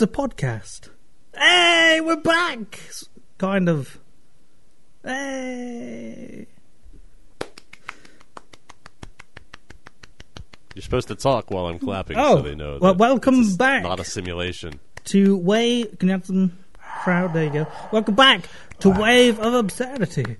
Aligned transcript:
It's 0.00 0.10
a 0.10 0.16
podcast. 0.16 0.88
Hey, 1.36 2.00
we're 2.00 2.16
back! 2.16 2.80
Kind 3.36 3.68
of. 3.68 3.98
Hey! 5.04 6.46
You're 10.74 10.80
supposed 10.80 11.08
to 11.08 11.14
talk 11.16 11.50
while 11.50 11.66
I'm 11.66 11.78
clapping, 11.78 12.16
Oh, 12.16 12.36
so 12.36 12.42
they 12.44 12.54
know. 12.54 12.78
well, 12.80 12.94
that 12.94 12.98
welcome 12.98 13.56
back. 13.56 13.82
Not 13.82 14.00
a 14.00 14.04
simulation. 14.04 14.80
To 15.04 15.36
Wave. 15.36 15.98
Can 15.98 16.08
you 16.08 16.12
have 16.14 16.24
some 16.24 16.56
crowd? 16.78 17.34
There 17.34 17.44
you 17.44 17.50
go. 17.50 17.66
Welcome 17.92 18.14
back 18.14 18.48
to 18.78 18.88
Wave 18.88 19.38
of 19.38 19.52
Absurdity. 19.52 20.38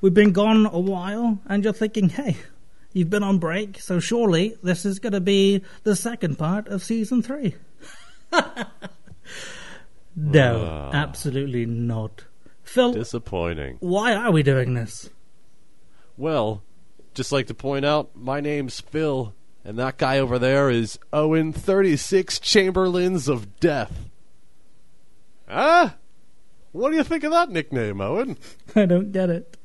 We've 0.00 0.14
been 0.14 0.32
gone 0.32 0.64
a 0.64 0.80
while, 0.80 1.38
and 1.44 1.62
you're 1.62 1.74
thinking, 1.74 2.08
hey, 2.08 2.38
you've 2.94 3.10
been 3.10 3.22
on 3.24 3.36
break, 3.36 3.78
so 3.78 4.00
surely 4.00 4.56
this 4.62 4.86
is 4.86 5.00
going 5.00 5.12
to 5.12 5.20
be 5.20 5.62
the 5.82 5.96
second 5.96 6.38
part 6.38 6.66
of 6.68 6.82
season 6.82 7.20
three. 7.20 7.56
no, 10.16 10.66
Ah. 10.68 10.90
absolutely 10.94 11.66
not. 11.66 12.24
Phil, 12.62 12.92
Disappointing. 12.92 13.76
why 13.80 14.14
are 14.14 14.30
we 14.30 14.42
doing 14.42 14.74
this? 14.74 15.10
Well, 16.16 16.62
just 17.14 17.32
like 17.32 17.46
to 17.48 17.54
point 17.54 17.84
out, 17.84 18.10
my 18.14 18.40
name's 18.40 18.80
Phil, 18.80 19.34
and 19.64 19.78
that 19.78 19.98
guy 19.98 20.18
over 20.18 20.38
there 20.38 20.70
is 20.70 20.98
Owen 21.12 21.52
36 21.52 22.38
Chamberlains 22.38 23.28
of 23.28 23.58
Death. 23.60 24.10
Ah? 25.48 25.96
What 26.72 26.90
do 26.90 26.96
you 26.96 27.04
think 27.04 27.24
of 27.24 27.32
that 27.32 27.50
nickname, 27.50 28.00
Owen? 28.00 28.38
I 28.76 28.86
don't 28.86 29.12
get 29.12 29.28
it. 29.28 29.56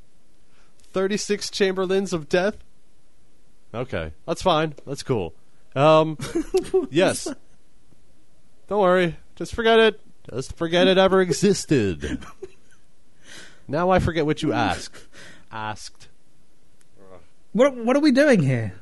36 0.91 1.49
Chamberlains 1.51 2.11
of 2.13 2.27
Death? 2.27 2.57
Okay, 3.73 4.11
that's 4.25 4.41
fine. 4.41 4.73
That's 4.85 5.03
cool. 5.03 5.33
Um, 5.75 6.17
yes. 6.89 7.27
Don't 8.67 8.81
worry. 8.81 9.17
Just 9.35 9.53
forget 9.53 9.79
it. 9.79 10.01
Just 10.29 10.57
forget 10.57 10.87
it 10.87 10.97
ever 10.97 11.21
existed. 11.21 12.19
now 13.67 13.89
I 13.89 13.99
forget 13.99 14.25
what 14.25 14.43
you 14.43 14.53
asked. 14.53 15.07
Asked. 15.51 16.09
What 17.53 17.75
what 17.75 17.95
are 17.95 18.01
we 18.01 18.11
doing 18.11 18.43
here? 18.43 18.73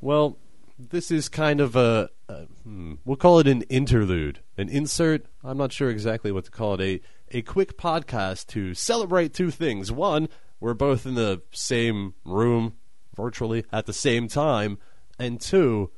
Well, 0.00 0.38
this 0.78 1.10
is 1.10 1.28
kind 1.28 1.60
of 1.60 1.76
a, 1.76 2.08
a 2.28 2.46
hmm, 2.64 2.94
we'll 3.04 3.16
call 3.16 3.38
it 3.38 3.46
an 3.46 3.62
interlude, 3.62 4.40
an 4.56 4.68
insert. 4.68 5.26
I'm 5.44 5.58
not 5.58 5.72
sure 5.72 5.90
exactly 5.90 6.32
what 6.32 6.46
to 6.46 6.50
call 6.50 6.74
it. 6.74 6.80
A 6.80 7.00
a 7.32 7.42
quick 7.42 7.76
podcast 7.76 8.46
to 8.48 8.74
celebrate 8.74 9.34
two 9.34 9.50
things. 9.50 9.92
One, 9.92 10.28
we're 10.58 10.74
both 10.74 11.06
in 11.06 11.14
the 11.14 11.42
same 11.52 12.14
room 12.24 12.74
virtually 13.14 13.64
at 13.72 13.86
the 13.86 13.92
same 13.92 14.26
time, 14.26 14.78
and 15.18 15.40
two, 15.40 15.90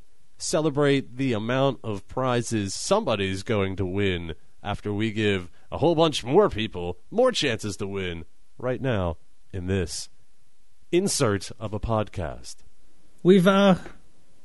celebrate 0.43 1.17
the 1.17 1.33
amount 1.33 1.79
of 1.85 2.07
prizes 2.09 2.75
somebody's 2.75 3.43
going 3.43 3.77
to 3.77 3.87
win 3.87 4.35
after 4.63 4.93
we 4.93 5.11
give 5.13 5.49
a 5.71 5.79
whole 5.79 5.95
bunch 5.95 6.25
more 6.25 6.49
people 6.51 6.99
more 7.11 7.33
chances 7.33 7.77
to 7.77 7.87
win 7.87 8.25
right 8.59 8.81
now 8.81 9.17
in 9.53 9.67
this 9.67 10.09
insert 10.91 11.51
of 11.59 11.73
a 11.73 11.81
podcast. 11.81 12.57
We've 13.23 13.47
uh 13.47 13.77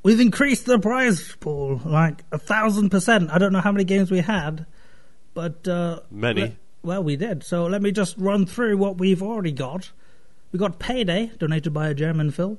we've 0.04 0.20
increased 0.20 0.66
the 0.66 0.80
prize 0.80 1.36
pool 1.40 1.82
like 1.84 2.24
a 2.32 2.38
thousand 2.38 2.90
percent. 2.90 3.30
I 3.32 3.38
don't 3.38 3.54
know 3.54 3.62
how 3.62 3.72
many 3.72 3.84
games 3.84 4.12
we 4.12 4.20
had, 4.22 4.66
but 5.34 5.68
uh 5.68 6.02
Many. 6.12 6.42
le- 6.42 6.52
well, 6.84 7.04
we 7.04 7.16
did. 7.16 7.44
So 7.44 7.66
let 7.66 7.82
me 7.82 7.92
just 7.92 8.18
run 8.18 8.46
through 8.46 8.78
what 8.78 8.98
we've 8.98 9.22
already 9.22 9.52
got. 9.52 9.92
We 10.52 10.60
got 10.60 10.80
Payday, 10.80 11.32
donated 11.38 11.74
by 11.74 11.90
a 11.90 11.94
German 11.94 12.32
Phil. 12.32 12.58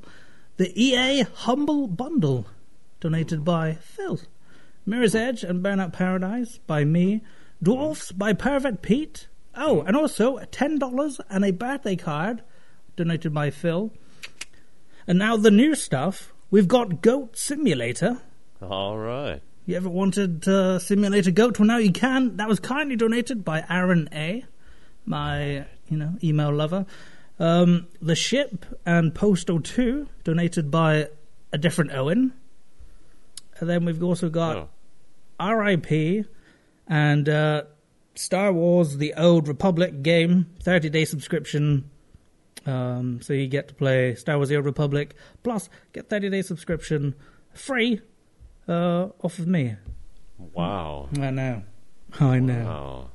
The 0.59 0.71
EA 0.75 1.23
Humble 1.23 1.87
Bundle, 1.87 2.47
donated 3.01 3.45
by 3.45 3.75
Phil. 3.75 4.21
Mirror's 4.87 5.15
Edge 5.15 5.45
and 5.45 5.63
Burnout 5.63 5.93
Paradise 5.93 6.59
by 6.67 6.85
me. 6.85 7.23
Dwarfs 7.63 8.13
by 8.13 8.33
Pervert 8.33 8.83
Pete. 8.83 9.29
Oh, 9.55 9.83
and 9.83 9.97
also 9.97 10.39
ten 10.51 10.79
dollars 10.79 11.21
and 11.29 11.45
a 11.45 11.51
birthday 11.51 11.97
card, 11.97 12.43
donated 12.97 13.35
by 13.35 13.51
Phil. 13.51 13.93
And 15.07 15.19
now 15.19 15.37
the 15.37 15.51
new 15.51 15.75
stuff. 15.75 16.33
We've 16.51 16.69
got 16.69 17.03
Goat 17.03 17.37
Simulator. 17.37 18.23
All 18.63 18.97
right. 18.97 19.43
You 19.67 19.77
ever 19.77 19.89
wanted 19.91 20.43
to 20.45 20.81
simulate 20.81 21.27
a 21.27 21.31
goat? 21.31 21.59
Well, 21.59 21.67
now 21.67 21.77
you 21.77 21.93
can. 21.93 22.39
That 22.39 22.49
was 22.49 22.59
kindly 22.59 22.97
donated 22.97 23.45
by 23.45 23.65
Aaron 23.69 24.09
A, 24.15 24.47
my 25.05 25.67
you 25.89 25.99
know 25.99 26.15
email 26.25 26.51
lover. 26.55 26.87
Um, 27.39 27.87
the 28.01 28.15
ship 28.15 28.65
and 28.87 29.15
Postal 29.15 29.61
Two 29.61 30.09
donated 30.25 30.71
by 30.71 31.09
a 31.53 31.59
different 31.59 31.93
Owen. 31.93 32.33
And 33.61 33.69
then 33.69 33.85
we've 33.85 34.03
also 34.03 34.29
got 34.29 34.57
Oh. 34.57 34.69
R.I.P. 35.41 36.25
and 36.87 37.29
uh, 37.29 37.63
Star 38.15 38.53
Wars: 38.53 38.97
The 38.99 39.15
Old 39.15 39.49
Republic 39.49 40.03
game, 40.03 40.47
thirty 40.63 40.89
day 40.91 41.05
subscription. 41.05 41.91
Um, 42.67 43.21
so 43.23 43.33
you 43.33 43.47
get 43.47 43.69
to 43.69 43.75
play 43.75 44.15
Star 44.15 44.37
Wars: 44.37 44.49
The 44.49 44.57
Old 44.57 44.65
Republic 44.65 45.15
plus 45.43 45.69
get 45.93 46.09
thirty 46.09 46.29
day 46.29 46.43
subscription 46.43 47.15
free 47.55 48.01
uh, 48.69 49.09
off 49.23 49.39
of 49.39 49.47
me. 49.47 49.77
Wow. 50.39 51.09
I 51.21 51.31
know, 51.31 51.63
I 52.21 52.39
know. 52.41 52.65
Wow. 52.65 53.11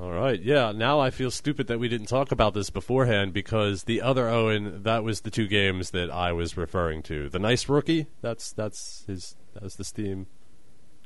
All 0.00 0.12
right. 0.12 0.40
Yeah. 0.40 0.70
Now 0.72 1.00
I 1.00 1.10
feel 1.10 1.30
stupid 1.30 1.66
that 1.66 1.80
we 1.80 1.88
didn't 1.88 2.06
talk 2.06 2.30
about 2.30 2.54
this 2.54 2.70
beforehand 2.70 3.32
because 3.32 3.84
the 3.84 4.00
other 4.00 4.28
Owen, 4.28 4.84
that 4.84 5.02
was 5.02 5.22
the 5.22 5.30
two 5.30 5.48
games 5.48 5.90
that 5.90 6.08
I 6.10 6.32
was 6.32 6.56
referring 6.56 7.02
to. 7.04 7.28
The 7.28 7.40
nice 7.40 7.68
rookie. 7.68 8.06
That's 8.20 8.52
that's 8.52 9.04
his. 9.06 9.34
That 9.54 9.64
was 9.64 9.74
the 9.74 9.84
Steam. 9.84 10.26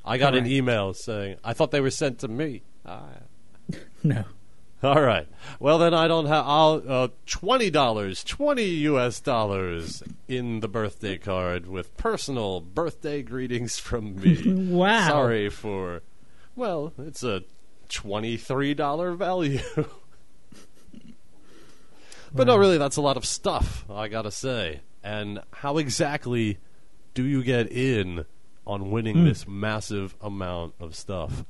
I 0.04 0.19
got 0.19 0.34
an 0.34 0.47
email 0.47 0.92
saying 0.94 1.36
I 1.44 1.52
thought 1.54 1.70
they 1.70 1.81
were 1.81 1.91
sent 1.91 2.19
to 2.20 2.28
me. 2.28 2.62
Ah. 2.84 3.08
No, 4.04 4.25
All 4.82 5.00
right. 5.00 5.28
Well, 5.60 5.78
then 5.78 5.94
I 5.94 6.08
don't 6.08 6.26
have. 6.26 6.44
I'll 6.44 6.82
uh, 6.86 7.08
twenty 7.25 7.70
dollars, 7.70 8.25
twenty 8.25 8.64
U.S. 8.64 9.20
dollars 9.20 10.02
in 10.26 10.58
the 10.58 10.66
birthday 10.66 11.16
card 11.19 11.69
with 11.69 11.97
personal 11.97 12.60
birthday 12.60 13.22
greetings 13.22 13.78
from 13.78 14.16
me. 14.16 14.42
Wow. 14.72 15.06
Sorry 15.08 15.48
for. 15.48 16.02
Well, 16.56 16.92
it's 16.98 17.22
a 17.22 17.44
twenty-three 17.92 18.75
dollar 18.75 19.12
value. 19.12 19.60
but 22.34 22.47
no, 22.47 22.56
really, 22.56 22.78
that's 22.78 22.97
a 22.97 23.00
lot 23.03 23.16
of 23.16 23.25
stuff. 23.25 23.84
I 23.91 24.08
gotta 24.08 24.30
say. 24.30 24.80
And 25.04 25.41
how 25.53 25.78
exactly 25.78 26.58
do 27.14 27.25
you 27.25 27.42
get 27.42 27.70
in 27.70 28.25
on 28.66 28.91
winning 28.91 29.16
Hmm. 29.19 29.25
this 29.25 29.47
massive 29.48 30.14
amount 30.20 30.75
of 30.81 30.94
stuff? 30.97 31.44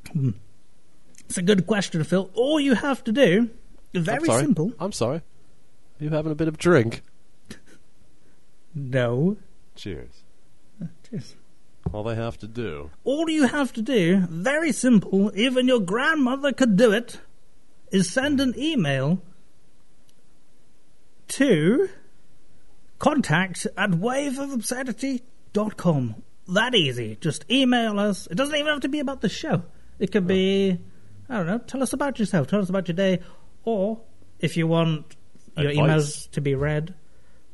it's 1.29 1.39
a 1.39 1.43
good 1.43 1.67
question, 1.67 2.03
Phil. 2.05 2.31
All 2.35 2.59
you 2.59 2.75
have 2.75 3.05
to 3.05 3.13
do, 3.13 3.51
very 3.95 4.29
I'm 4.31 4.41
simple. 4.41 4.73
I'm 4.81 4.93
sorry. 4.93 5.19
Are 5.19 6.05
you 6.05 6.11
having 6.11 6.33
a 6.33 6.35
bit 6.35 6.49
of 6.49 6.59
drink? 6.59 7.03
No, 8.75 9.37
Cheers. 9.75 10.23
Cheers. 11.11 11.35
All 11.93 12.03
they 12.03 12.15
have 12.15 12.39
to 12.39 12.49
do. 12.49 12.91
all 13.05 13.29
you 13.29 13.47
have 13.47 13.73
to 13.75 13.83
do, 13.83 14.21
very 14.29 14.73
simple. 14.73 15.31
Even 15.35 15.69
your 15.69 15.81
grandmother 15.81 16.53
could 16.53 16.77
do 16.77 16.93
it. 16.93 17.21
Is 17.91 18.11
send 18.11 18.41
an 18.41 18.55
email 18.57 19.21
to 21.29 21.89
contact 22.99 23.67
at 23.77 23.91
waveofabsurdity.com. 23.91 26.15
That 26.49 26.75
easy. 26.75 27.19
Just 27.21 27.45
email 27.51 28.01
us. 28.01 28.27
It 28.31 28.37
doesn't 28.37 28.55
even 28.55 28.73
have 28.73 28.81
to 28.81 28.89
be 28.89 29.01
about 29.01 29.21
the 29.21 29.29
show. 29.29 29.65
It 29.99 30.11
could 30.13 30.27
be, 30.27 30.79
I 31.29 31.37
don't 31.37 31.47
know, 31.47 31.59
tell 31.59 31.83
us 31.83 31.93
about 31.93 32.19
yourself, 32.19 32.47
tell 32.49 32.61
us 32.61 32.71
about 32.71 32.89
your 32.89 32.97
day, 32.97 33.21
or 33.65 34.01
if 34.41 34.57
you 34.57 34.67
want 34.67 35.15
your 35.57 35.71
Advice. 35.71 35.87
emails 35.87 36.31
to 36.33 36.41
be 36.41 36.55
read, 36.55 36.95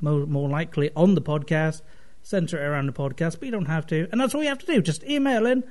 more, 0.01 0.25
more 0.27 0.49
likely 0.49 0.91
on 0.97 1.15
the 1.15 1.21
podcast, 1.21 1.83
center 2.29 2.63
it 2.63 2.67
around 2.67 2.87
the 2.87 2.93
podcast, 2.93 3.39
but 3.39 3.45
you 3.45 3.51
don't 3.51 3.67
have 3.67 3.87
to. 3.87 4.07
And 4.13 4.21
that's 4.21 4.35
all 4.35 4.43
you 4.43 4.49
have 4.49 4.59
to 4.59 4.67
do. 4.67 4.83
Just 4.83 5.03
email 5.05 5.47
in, 5.47 5.65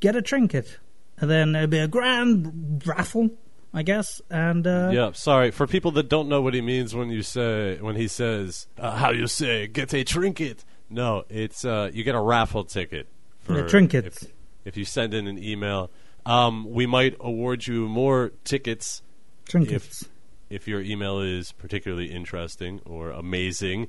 get 0.00 0.16
a 0.16 0.22
trinket, 0.22 0.78
and 1.18 1.30
then 1.30 1.52
there'll 1.52 1.68
be 1.68 1.78
a 1.78 1.86
grand 1.86 2.82
raffle, 2.84 3.30
I 3.72 3.82
guess, 3.82 4.20
and 4.28 4.66
uh, 4.66 4.90
yeah, 4.92 5.12
sorry 5.12 5.52
for 5.52 5.66
people 5.66 5.92
that 5.92 6.08
don't 6.08 6.28
know 6.28 6.42
what 6.42 6.54
he 6.54 6.60
means 6.60 6.94
when 6.94 7.10
you 7.10 7.22
say 7.22 7.78
when 7.80 7.94
he 7.94 8.08
says 8.08 8.66
uh, 8.78 8.96
how 8.96 9.12
you 9.12 9.26
say 9.28 9.66
get 9.68 9.94
a 9.94 10.02
trinket. 10.02 10.64
No, 10.90 11.24
it's 11.28 11.64
uh, 11.64 11.90
you 11.92 12.02
get 12.02 12.14
a 12.14 12.20
raffle 12.20 12.64
ticket 12.64 13.08
for 13.40 13.56
Yeah, 13.56 13.66
trinkets. 13.68 14.24
If, 14.24 14.32
if 14.64 14.76
you 14.76 14.84
send 14.84 15.14
in 15.14 15.28
an 15.28 15.42
email, 15.42 15.90
um, 16.24 16.68
we 16.68 16.86
might 16.86 17.16
award 17.20 17.66
you 17.66 17.88
more 17.88 18.32
tickets 18.44 19.02
trinkets. 19.48 20.02
if 20.02 20.10
if 20.48 20.68
your 20.68 20.80
email 20.80 21.20
is 21.20 21.52
particularly 21.52 22.06
interesting 22.06 22.80
or 22.84 23.10
amazing. 23.10 23.88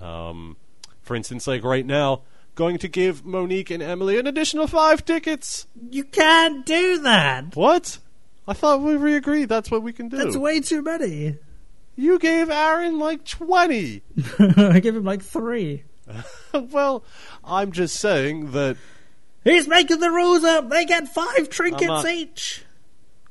Um, 0.00 0.56
for 1.06 1.16
instance, 1.16 1.46
like 1.46 1.64
right 1.64 1.86
now, 1.86 2.22
going 2.54 2.78
to 2.78 2.88
give 2.88 3.24
Monique 3.24 3.70
and 3.70 3.82
Emily 3.82 4.18
an 4.18 4.26
additional 4.26 4.66
five 4.66 5.04
tickets. 5.04 5.66
You 5.90 6.04
can't 6.04 6.66
do 6.66 6.98
that. 7.02 7.56
What? 7.56 7.98
I 8.46 8.52
thought 8.52 8.82
we 8.82 8.96
re 8.96 9.16
agreed 9.16 9.48
that's 9.48 9.70
what 9.70 9.82
we 9.82 9.92
can 9.92 10.08
do. 10.08 10.18
That's 10.18 10.36
way 10.36 10.60
too 10.60 10.82
many. 10.82 11.38
you 11.96 12.18
gave 12.18 12.50
Aaron 12.50 12.98
like 12.98 13.24
20. 13.24 14.02
I 14.38 14.80
give 14.80 14.94
him 14.94 15.04
like 15.04 15.22
three. 15.22 15.84
well, 16.52 17.04
I'm 17.42 17.72
just 17.72 17.96
saying 17.96 18.52
that 18.52 18.76
He's 19.46 19.68
making 19.68 20.00
the 20.00 20.10
rules 20.10 20.42
up. 20.42 20.70
They 20.70 20.84
get 20.84 21.06
five 21.06 21.48
trinkets 21.48 21.86
not- 21.86 22.08
each. 22.08 22.64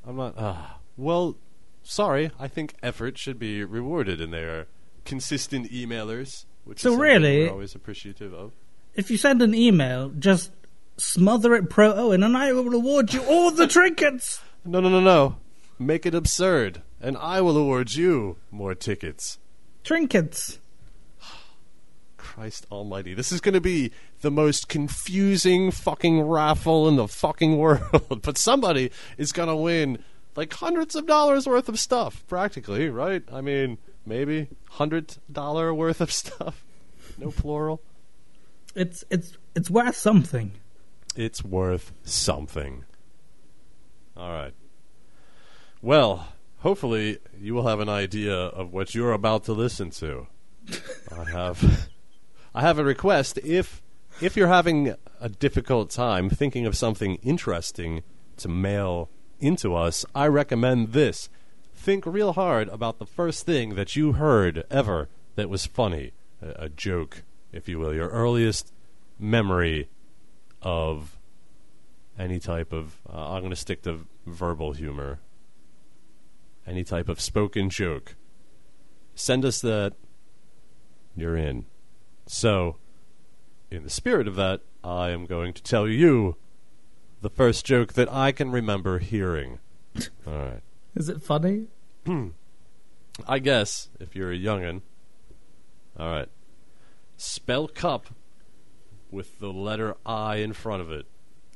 I'm 0.08 0.16
not. 0.16 0.38
Uh, 0.38 0.56
well, 0.96 1.36
sorry. 1.84 2.32
I 2.40 2.48
think 2.48 2.76
effort 2.82 3.18
should 3.18 3.38
be 3.38 3.66
rewarded, 3.66 4.22
and 4.22 4.32
they 4.32 4.44
are 4.44 4.68
consistent 5.04 5.70
emailers, 5.72 6.46
which 6.66 6.82
So 6.82 6.94
is 6.94 6.98
really- 7.00 7.44
we're 7.46 7.52
always 7.52 7.74
appreciative 7.76 8.34
of. 8.34 8.52
If 8.96 9.10
you 9.10 9.18
send 9.18 9.42
an 9.42 9.54
email, 9.56 10.10
just 10.10 10.52
smother 10.98 11.54
it 11.56 11.70
pro 11.70 11.94
Owen, 11.94 12.24
and 12.24 12.36
I 12.38 12.54
will 12.54 12.74
award 12.74 13.14
you 13.14 13.22
all 13.24 13.52
the 13.52 13.68
trinkets. 13.68 14.42
No, 14.68 14.80
no, 14.80 14.90
no, 14.90 15.00
no. 15.00 15.36
Make 15.78 16.08
it 16.08 16.16
absurd, 16.16 16.82
and 17.00 17.16
I 17.18 17.40
will 17.42 17.56
award 17.56 17.94
you 17.94 18.38
more 18.50 18.74
tickets. 18.74 19.38
Trinkets. 19.84 20.58
Christ 22.18 22.66
Almighty, 22.72 23.14
this 23.14 23.32
is 23.32 23.42
going 23.42 23.54
to 23.54 23.62
be 23.62 23.92
the 24.22 24.32
most 24.32 24.68
confusing 24.68 25.70
fucking 25.70 26.22
raffle 26.22 26.88
in 26.88 26.96
the 26.96 27.08
fucking 27.08 27.58
world. 27.60 28.22
but 28.24 28.38
somebody 28.38 28.90
is 29.18 29.32
going 29.32 29.50
to 29.50 29.56
win 29.56 30.00
like 30.36 30.52
hundreds 30.54 30.96
of 30.96 31.06
dollars 31.06 31.46
worth 31.46 31.70
of 31.70 31.80
stuff, 31.80 32.24
practically, 32.28 32.90
right? 32.90 33.22
I 33.32 33.42
mean, 33.42 33.78
maybe 34.06 34.48
hundred 34.72 35.18
dollar 35.32 35.74
worth 35.74 36.02
of 36.02 36.12
stuff. 36.12 36.64
No 37.18 37.32
plural. 37.32 37.82
It's 38.76 39.04
it's 39.10 39.38
it's 39.56 39.70
worth 39.70 39.96
something. 39.96 40.52
It's 41.16 41.44
worth 41.44 41.94
something. 42.04 42.84
All 44.18 44.32
right. 44.32 44.54
Well, 45.82 46.28
hopefully 46.60 47.20
you 47.40 47.54
will 47.54 47.68
have 47.68 47.80
an 47.80 47.90
idea 47.90 48.34
of 48.36 48.74
what 48.74 48.96
you're 48.96 49.14
about 49.14 49.44
to 49.46 49.54
listen 49.54 49.92
to. 49.92 50.28
I 51.16 51.30
have 51.32 51.90
I 52.54 52.62
have 52.62 52.80
a 52.80 52.84
request 52.84 53.38
if 53.44 53.82
if 54.22 54.36
you're 54.36 54.48
having 54.48 54.96
a 55.20 55.30
difficult 55.30 55.90
time 55.90 56.30
thinking 56.30 56.66
of 56.66 56.76
something 56.76 57.16
interesting 57.16 58.04
to 58.38 58.48
mail 58.48 59.10
into 59.40 59.76
us, 59.76 60.06
I 60.14 60.28
recommend 60.28 60.94
this. 60.94 61.30
Think 61.76 62.06
real 62.06 62.34
hard 62.34 62.70
about 62.70 63.00
the 63.00 63.06
first 63.06 63.46
thing 63.46 63.76
that 63.76 63.96
you 63.96 64.14
heard 64.14 64.66
ever 64.72 65.10
that 65.36 65.50
was 65.50 65.66
funny, 65.66 66.14
a, 66.42 66.66
a 66.66 66.70
joke, 66.70 67.24
if 67.52 67.70
you 67.70 67.78
will, 67.78 67.94
your 67.94 68.10
earliest 68.10 68.74
memory 69.20 69.90
of 70.62 71.18
any 72.18 72.40
type 72.40 72.74
of 72.74 73.02
uh, 73.12 73.34
I'm 73.34 73.42
going 73.42 73.50
to 73.52 73.56
stick 73.56 73.84
to 73.84 74.08
verbal 74.26 74.74
humor. 74.74 75.20
Any 76.66 76.84
type 76.84 77.10
of 77.10 77.22
spoken 77.22 77.70
joke. 77.70 78.16
Send 79.14 79.46
us 79.46 79.62
that. 79.62 79.94
You're 81.16 81.38
in. 81.38 81.66
So, 82.26 82.78
in 83.70 83.84
the 83.84 83.90
spirit 83.90 84.28
of 84.28 84.36
that, 84.36 84.62
I 84.84 85.12
am 85.12 85.26
going 85.26 85.54
to 85.54 85.62
tell 85.62 85.88
you 85.88 86.38
the 87.22 87.30
first 87.30 87.66
joke 87.66 87.94
that 87.94 88.12
I 88.12 88.32
can 88.32 88.52
remember 88.52 89.00
hearing. 89.00 89.60
All 90.28 90.34
right. 90.34 90.62
Is 90.96 91.10
it 91.10 91.22
funny? 91.22 91.68
I 93.28 93.40
guess 93.40 93.90
if 94.00 94.16
you're 94.16 94.32
a 94.32 94.38
youngin. 94.38 94.82
All 95.98 96.10
right. 96.10 96.30
Spell 97.18 97.68
cup 97.68 98.08
with 99.12 99.40
the 99.40 99.52
letter 99.52 99.96
I 100.06 100.38
in 100.38 100.54
front 100.54 100.82
of 100.82 100.92
it. 100.92 101.06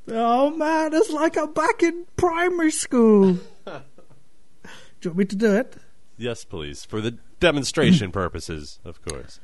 Oh 0.07 0.49
man, 0.51 0.93
it's 0.93 1.11
like 1.11 1.37
I'm 1.37 1.53
back 1.53 1.83
in 1.83 2.05
primary 2.15 2.71
school. 2.71 3.33
do 3.65 3.71
you 5.01 5.09
want 5.11 5.17
me 5.17 5.25
to 5.25 5.35
do 5.35 5.53
it? 5.55 5.75
Yes, 6.17 6.43
please. 6.43 6.85
For 6.85 7.01
the 7.01 7.17
demonstration 7.39 8.11
purposes, 8.13 8.79
of 8.83 9.01
course. 9.03 9.39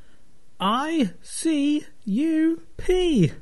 I 0.58 1.10
C 1.20 1.84
U 2.06 2.62
P. 2.78 3.32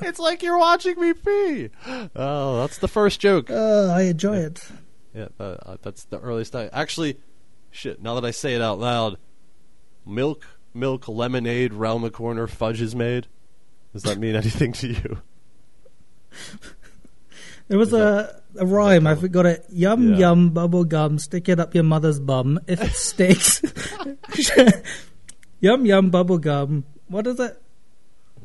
it's 0.00 0.18
like 0.20 0.42
you're 0.42 0.58
watching 0.58 1.00
me 1.00 1.12
pee. 1.14 1.70
Oh, 2.14 2.60
that's 2.60 2.78
the 2.78 2.86
first 2.86 3.18
joke. 3.18 3.50
Uh, 3.50 3.88
I 3.92 4.02
enjoy 4.02 4.36
it. 4.36 4.70
Yeah, 5.14 5.28
uh, 5.40 5.56
uh, 5.64 5.76
that's 5.82 6.04
the 6.04 6.18
earliest 6.20 6.54
I 6.54 6.66
actually. 6.72 7.18
Shit. 7.70 8.00
Now 8.02 8.14
that 8.14 8.24
I 8.24 8.30
say 8.30 8.54
it 8.54 8.62
out 8.62 8.78
loud, 8.78 9.18
milk, 10.06 10.46
milk, 10.74 11.06
lemonade, 11.08 11.72
round 11.74 12.02
the 12.04 12.10
corner, 12.10 12.46
fudge 12.46 12.80
is 12.80 12.94
made. 12.94 13.26
Does 13.92 14.02
that 14.04 14.18
mean 14.18 14.34
anything 14.42 14.72
to 14.74 14.88
you? 14.88 15.18
There 17.68 17.76
was 17.78 17.92
a, 17.92 18.40
a 18.58 18.64
rhyme. 18.64 19.06
I 19.06 19.14
forgot 19.14 19.44
it. 19.44 19.66
Yum 19.68 20.12
Yeah. 20.12 20.16
yum 20.30 20.50
bubble 20.50 20.84
gum. 20.84 21.18
Stick 21.18 21.50
it 21.50 21.60
up 21.60 21.74
your 21.74 21.84
mother's 21.84 22.18
bum. 22.18 22.58
If 22.66 22.80
it 22.82 22.92
sticks. 22.94 23.60
yum 25.60 25.84
yum 25.84 26.08
bubble 26.08 26.38
gum. 26.38 26.84
What 27.08 27.26
is 27.26 27.38
it? 27.38 27.60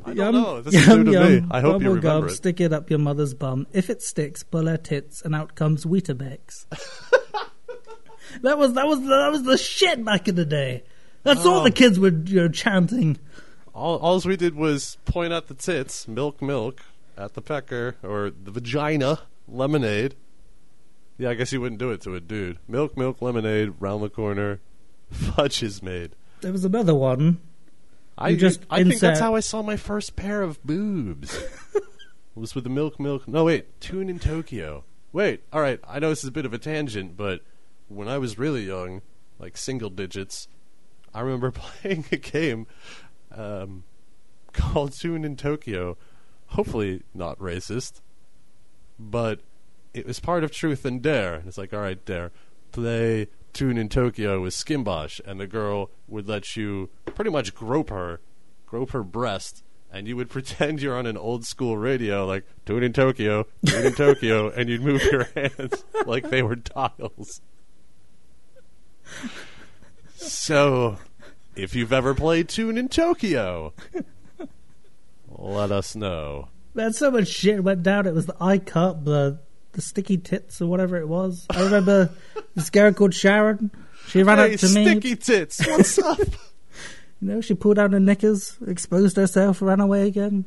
I 0.06 0.14
don't 0.14 0.34
know. 0.34 0.62
This 0.62 0.74
is 0.76 0.88
new 0.88 1.04
to 1.06 1.30
me. 1.42 1.48
I 1.52 1.62
hope 1.62 1.82
you 1.82 1.90
bubble 1.90 1.96
remember 1.96 2.02
gum. 2.02 2.26
it. 2.28 2.32
Stick 2.32 2.60
it 2.62 2.74
up 2.74 2.90
your 2.90 3.00
mother's 3.00 3.34
bum. 3.34 3.68
If 3.74 3.90
it 3.90 4.02
sticks, 4.02 4.44
pull 4.44 4.68
her 4.68 4.78
tits, 4.78 5.22
and 5.22 5.34
out 5.36 5.56
comes 5.56 5.86
Weetabix. 5.86 6.66
that 8.42 8.58
was 8.58 8.74
that 8.74 8.88
was 8.88 9.00
that 9.02 9.30
was 9.32 9.44
the 9.44 9.58
shit 9.58 10.04
back 10.04 10.28
in 10.28 10.36
the 10.36 10.46
day. 10.46 10.84
That's 11.24 11.46
all 11.46 11.60
Oh. 11.62 11.64
the 11.64 11.72
kids 11.72 12.00
were 12.00 12.10
you 12.10 12.42
know, 12.42 12.50
chanting. 12.50 13.18
All, 13.74 13.98
all 13.98 14.20
we 14.26 14.36
did 14.36 14.56
was 14.56 14.98
point 15.06 15.32
at 15.34 15.48
the 15.48 15.54
tits, 15.54 16.08
milk, 16.08 16.42
milk, 16.42 16.82
at 17.18 17.34
the 17.34 17.42
pecker 17.42 17.96
or 18.04 18.30
the 18.30 18.52
vagina, 18.52 19.20
lemonade. 19.48 20.16
Yeah, 21.18 21.30
I 21.30 21.34
guess 21.36 21.52
you 21.54 21.62
wouldn't 21.62 21.80
do 21.80 21.92
it 21.92 22.02
to 22.02 22.14
a 22.16 22.20
dude. 22.20 22.58
Milk, 22.68 22.98
milk, 22.98 23.22
lemonade, 23.22 23.74
round 23.80 24.04
the 24.04 24.10
corner, 24.10 24.60
fudge 25.12 25.64
is 25.64 25.82
made. 25.82 26.12
There 26.42 26.52
was 26.52 26.66
another 26.66 26.94
one. 26.94 27.40
I 28.18 28.36
just 28.36 28.62
I 28.70 28.84
think 28.84 29.00
that's 29.00 29.20
how 29.20 29.36
I 29.36 29.40
saw 29.40 29.62
my 29.62 29.78
first 29.78 30.16
pair 30.16 30.42
of 30.42 30.64
boobs. 30.64 31.36
it 31.36 31.84
was 32.36 32.56
with 32.56 32.64
the 32.64 32.70
milk, 32.70 33.00
milk. 33.00 33.28
No, 33.28 33.46
wait, 33.46 33.80
Tune 33.82 34.10
in 34.10 34.20
Tokyo. 34.20 34.84
Wait, 35.12 35.44
all 35.52 35.62
right. 35.62 35.80
I 35.88 36.00
know 36.00 36.10
this 36.10 36.24
is 36.24 36.30
a 36.30 36.32
bit 36.32 36.46
of 36.46 36.54
a 36.54 36.58
tangent, 36.58 37.16
but 37.18 37.42
when 37.88 38.08
I 38.08 38.18
was 38.18 38.38
really 38.38 38.64
young, 38.64 39.02
like 39.40 39.58
single 39.58 39.90
digits, 39.90 40.48
I 41.14 41.22
remember 41.22 41.52
playing 41.52 42.06
a 42.12 42.18
game 42.18 42.68
um, 43.32 43.84
called 44.52 44.94
Tune 44.94 45.24
in 45.26 45.36
Tokyo. 45.36 45.98
Hopefully 46.48 47.04
not 47.14 47.40
racist, 47.40 48.02
but 49.00 49.42
it 49.94 50.06
was 50.06 50.20
part 50.20 50.44
of 50.44 50.52
Truth 50.52 50.86
and 50.86 51.02
Dare. 51.02 51.36
And 51.36 51.48
it's 51.48 51.58
like, 51.58 51.74
all 51.74 51.80
right, 51.80 52.04
Dare, 52.06 52.32
play 52.72 53.28
Tune 53.54 53.78
in 53.78 53.88
Tokyo 53.88 54.42
with 54.42 54.54
Skimbosh, 54.54 55.22
and 55.26 55.40
the 55.40 55.48
girl 55.48 55.92
would 56.08 56.28
let 56.28 56.56
you 56.58 56.90
pretty 57.06 57.30
much 57.30 57.54
grope 57.54 57.90
her, 57.90 58.20
grope 58.66 58.92
her 58.92 59.04
breast, 59.04 59.64
and 59.92 60.08
you 60.08 60.16
would 60.16 60.30
pretend 60.32 60.82
you're 60.82 60.98
on 60.98 61.06
an 61.06 61.18
old 61.18 61.46
school 61.46 61.78
radio, 61.78 62.26
like 62.26 62.46
Tune 62.66 62.84
in 62.84 62.94
Tokyo, 62.94 63.46
Tune 63.66 63.86
in 63.86 63.94
Tokyo, 63.94 64.50
and 64.56 64.70
you'd 64.70 64.82
move 64.82 65.04
your 65.04 65.28
hands 65.36 65.84
like 66.06 66.30
they 66.30 66.42
were 66.42 66.56
dials. 66.56 67.42
So, 70.16 70.98
if 71.56 71.76
you've 71.76 71.94
ever 71.94 72.16
played 72.16 72.50
Tune 72.50 72.78
in 72.78 72.90
Tokyo, 72.90 73.74
let 75.30 75.72
us 75.72 75.96
know. 75.96 76.48
Man, 76.74 76.94
so 76.94 77.12
much 77.12 77.28
shit 77.28 77.64
went 77.64 77.84
down. 77.84 78.08
It 78.08 78.16
was 78.16 78.26
the 78.26 78.36
eye 78.42 78.58
cup, 78.58 79.06
the 79.06 79.40
the 79.74 79.82
sticky 79.82 80.18
tits, 80.18 80.62
or 80.62 80.68
whatever 80.68 80.98
it 80.98 81.08
was. 81.08 81.46
I 81.50 81.62
remember 81.64 82.10
this 82.56 82.70
girl 82.70 82.94
called 82.94 83.14
Sharon. 83.14 83.70
She 84.08 84.24
ran 84.24 84.38
hey, 84.38 84.54
up 84.54 84.60
to 84.62 84.70
me. 84.70 84.86
sticky 84.86 85.16
tits, 85.16 85.66
what's 85.68 86.00
up? 86.00 86.20
You 87.22 87.30
know, 87.30 87.40
she 87.42 87.54
pulled 87.54 87.78
down 87.78 87.94
her 87.94 88.02
knickers, 88.02 88.58
exposed 88.68 89.16
herself, 89.16 89.62
ran 89.62 89.80
away 89.80 90.08
again. 90.08 90.44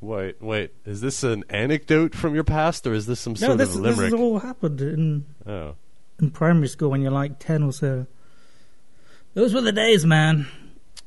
Wait, 0.00 0.40
wait. 0.40 0.70
Is 0.84 1.00
this 1.00 1.24
an 1.24 1.42
anecdote 1.50 2.14
from 2.14 2.32
your 2.32 2.44
past, 2.44 2.86
or 2.86 2.92
is 2.94 3.06
this 3.06 3.18
some 3.18 3.32
No, 3.32 3.38
sort 3.48 3.58
this, 3.58 3.74
of 3.74 3.82
this 3.82 3.96
limerick? 3.96 4.12
has 4.12 4.20
all 4.20 4.38
happened 4.38 4.80
in 4.80 5.24
Oh, 5.44 5.74
in 6.20 6.30
primary 6.30 6.68
school 6.68 6.90
when 6.92 7.02
you're 7.02 7.10
like 7.10 7.40
ten 7.40 7.64
or 7.64 7.72
so. 7.72 8.06
Those 9.34 9.52
were 9.52 9.60
the 9.62 9.72
days, 9.72 10.06
man. 10.06 10.46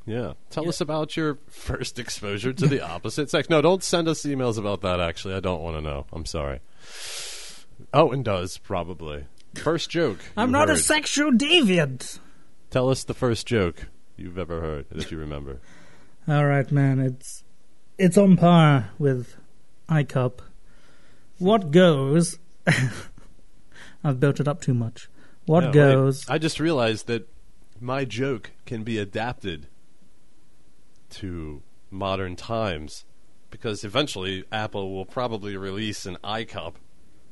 yeah. 0.04 0.34
Tell 0.50 0.68
us 0.68 0.82
about 0.82 1.16
your 1.16 1.38
first 1.48 1.98
exposure 1.98 2.52
to 2.52 2.66
the 2.66 2.82
opposite 2.86 3.30
sex. 3.30 3.48
No, 3.48 3.62
don't 3.62 3.82
send 3.82 4.06
us 4.06 4.20
emails 4.24 4.58
about 4.58 4.82
that. 4.82 5.00
Actually, 5.00 5.32
I 5.34 5.40
don't 5.40 5.62
want 5.62 5.76
to 5.76 5.80
know. 5.80 6.04
I'm 6.12 6.26
sorry. 6.26 6.60
Oh, 7.92 8.10
and 8.12 8.24
does 8.24 8.58
probably 8.58 9.24
first 9.54 9.90
joke. 9.90 10.18
I'm 10.36 10.48
you 10.48 10.52
not 10.52 10.70
a 10.70 10.76
sexual 10.76 11.32
deviant. 11.32 12.18
Tell 12.70 12.88
us 12.88 13.02
the 13.04 13.14
first 13.14 13.46
joke 13.46 13.88
you've 14.16 14.38
ever 14.38 14.60
heard 14.60 14.86
that 14.90 15.10
you 15.10 15.18
remember. 15.18 15.60
All 16.28 16.46
right, 16.46 16.70
man. 16.70 17.00
It's 17.00 17.42
it's 17.98 18.16
on 18.16 18.36
par 18.36 18.90
with 18.98 19.36
iCup. 19.88 20.40
What 21.38 21.70
goes? 21.70 22.38
I've 24.04 24.20
built 24.20 24.40
it 24.40 24.48
up 24.48 24.60
too 24.60 24.74
much. 24.74 25.08
What 25.46 25.60
No, 25.60 25.66
wait. 25.68 25.72
goes? 25.74 26.28
I 26.28 26.38
just 26.38 26.60
realized 26.60 27.06
that 27.08 27.28
my 27.80 28.04
joke 28.04 28.52
can 28.66 28.82
be 28.84 28.98
adapted 28.98 29.66
to 31.10 31.62
modern 31.90 32.36
times 32.36 33.04
because 33.50 33.82
eventually 33.84 34.44
Apple 34.52 34.94
will 34.94 35.04
probably 35.06 35.56
release 35.56 36.06
an 36.06 36.16
iCup, 36.22 36.74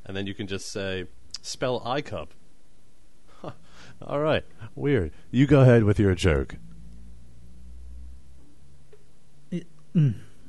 and 0.09 0.17
then 0.17 0.25
you 0.25 0.33
can 0.33 0.47
just 0.47 0.71
say 0.71 1.05
spell 1.43 1.81
iCup. 1.81 2.29
Huh. 3.43 3.51
All 4.01 4.19
right, 4.19 4.43
weird. 4.73 5.11
You 5.29 5.45
go 5.45 5.61
ahead 5.61 5.83
with 5.83 5.99
your 5.99 6.15
joke. 6.15 6.55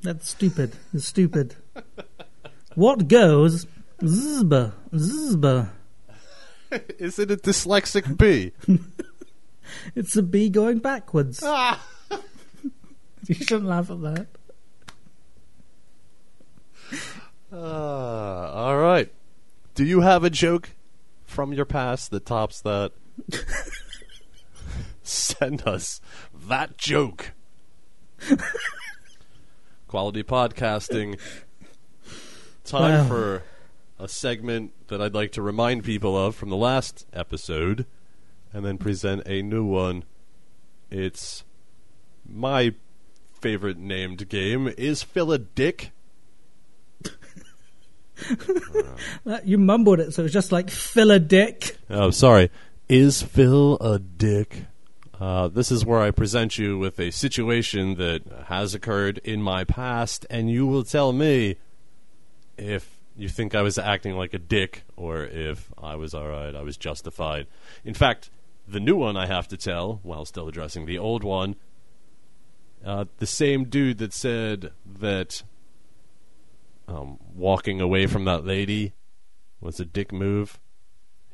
That's 0.03 0.31
stupid. 0.31 0.77
It's 0.95 1.05
stupid. 1.05 1.57
what 2.75 3.07
goes? 3.07 3.67
Zzba, 4.01 4.73
zzba. 4.95 5.69
Is 6.99 7.19
it 7.19 7.31
a 7.31 7.37
dyslexic 7.37 8.17
bee? 8.17 8.53
It's 9.95 10.17
a 10.17 10.23
bee 10.23 10.49
going 10.49 10.79
backwards. 10.79 11.43
ah! 11.45 11.81
You 13.29 13.37
shouldn't 13.37 13.67
laugh 13.67 13.89
at 13.89 14.01
that. 14.03 14.27
Uh, 17.53 18.51
all 18.53 18.77
right. 18.79 19.13
Do 19.81 19.87
you 19.87 20.03
have 20.03 20.25
a 20.25 20.29
joke 20.29 20.73
from 21.25 21.55
your 21.55 21.65
past 21.65 22.11
that 22.11 22.27
tops 22.27 22.61
that? 22.61 22.93
Send 25.03 25.67
us 25.67 26.03
that 26.35 26.77
joke. 26.77 27.33
Quality 29.89 30.23
podcasting. 30.23 31.19
Time 32.63 33.05
Wow. 33.05 33.09
for 33.09 33.43
a 33.99 34.07
segment 34.07 34.73
that 34.89 35.01
I'd 35.01 35.15
like 35.15 35.33
to 35.33 35.41
remind 35.41 35.83
people 35.83 36.15
of 36.15 36.37
from 36.37 36.51
the 36.51 36.59
last 36.59 37.07
episode 37.15 37.87
and 38.53 38.67
then 38.67 38.77
present 38.77 39.23
a 39.25 39.41
new 39.41 39.65
one. 39.65 40.05
It's 40.91 41.43
my 42.29 42.75
favorite 43.41 43.79
named 43.79 44.29
game. 44.29 44.69
Is 44.77 45.03
Phil 45.03 45.33
a 45.33 45.39
dick? 45.39 45.93
You 49.45 49.59
mumbled 49.59 50.01
it, 50.01 50.13
so 50.13 50.25
it's 50.25 50.33
just 50.33 50.53
like 50.53 50.71
fill 50.71 51.11
a 51.11 51.19
dick. 51.19 51.77
Oh, 51.89 52.11
sorry. 52.11 52.51
Is 52.89 53.23
Phil 53.23 53.77
a 53.79 53.99
dick? 53.99 54.65
Uh, 55.21 55.49
this 55.49 55.71
is 55.71 55.85
where 55.85 56.01
I 56.01 56.11
present 56.11 56.59
you 56.59 56.79
with 56.79 56.99
a 56.99 57.11
situation 57.11 57.97
that 57.97 58.23
has 58.47 58.75
occurred 58.75 59.19
in 59.19 59.43
my 59.43 59.65
past, 59.65 60.27
and 60.31 60.51
you 60.51 60.67
will 60.67 60.83
tell 60.83 61.13
me 61.13 61.57
if 62.57 62.99
you 63.17 63.29
think 63.29 63.55
I 63.55 63.63
was 63.63 63.79
acting 63.79 64.17
like 64.17 64.33
a 64.33 64.39
dick 64.39 64.85
or 64.97 65.25
if 65.25 65.71
I 65.81 65.97
was 65.97 66.15
alright, 66.15 66.57
I 66.57 66.63
was 66.63 66.77
justified. 66.77 67.47
In 67.85 67.95
fact, 67.95 68.31
the 68.67 68.81
new 68.81 68.97
one 68.97 69.17
I 69.17 69.27
have 69.27 69.47
to 69.49 69.57
tell, 69.57 70.01
while 70.03 70.25
still 70.25 70.49
addressing 70.49 70.87
the 70.87 70.99
old 70.99 71.23
one, 71.23 71.57
uh, 72.85 73.05
the 73.19 73.27
same 73.27 73.65
dude 73.65 73.99
that 73.99 74.15
said 74.15 74.73
that 75.01 75.43
um, 77.11 77.19
walking 77.35 77.81
away 77.81 78.07
from 78.07 78.25
that 78.25 78.45
lady 78.45 78.95
was 79.61 79.81
a 79.81 79.85
dick 79.85 80.13
move 80.13 80.59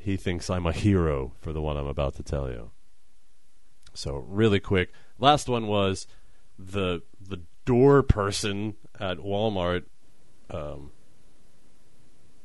he 0.07 0.17
thinks 0.17 0.49
I'm 0.49 0.67
a 0.67 0.73
hero 0.73 1.33
for 1.41 1.53
the 1.53 1.61
one 1.61 1.77
I'm 1.77 1.89
about 1.89 2.15
to 2.15 2.23
tell 2.23 2.49
you. 2.49 2.71
So 3.93 4.15
really 4.15 4.61
quick, 4.61 4.93
last 5.19 5.49
one 5.49 5.67
was 5.67 6.07
the 6.57 7.03
the 7.21 7.41
door 7.65 8.05
person 8.05 8.77
at 9.01 9.19
Walmart. 9.19 9.83
Um, 10.49 10.93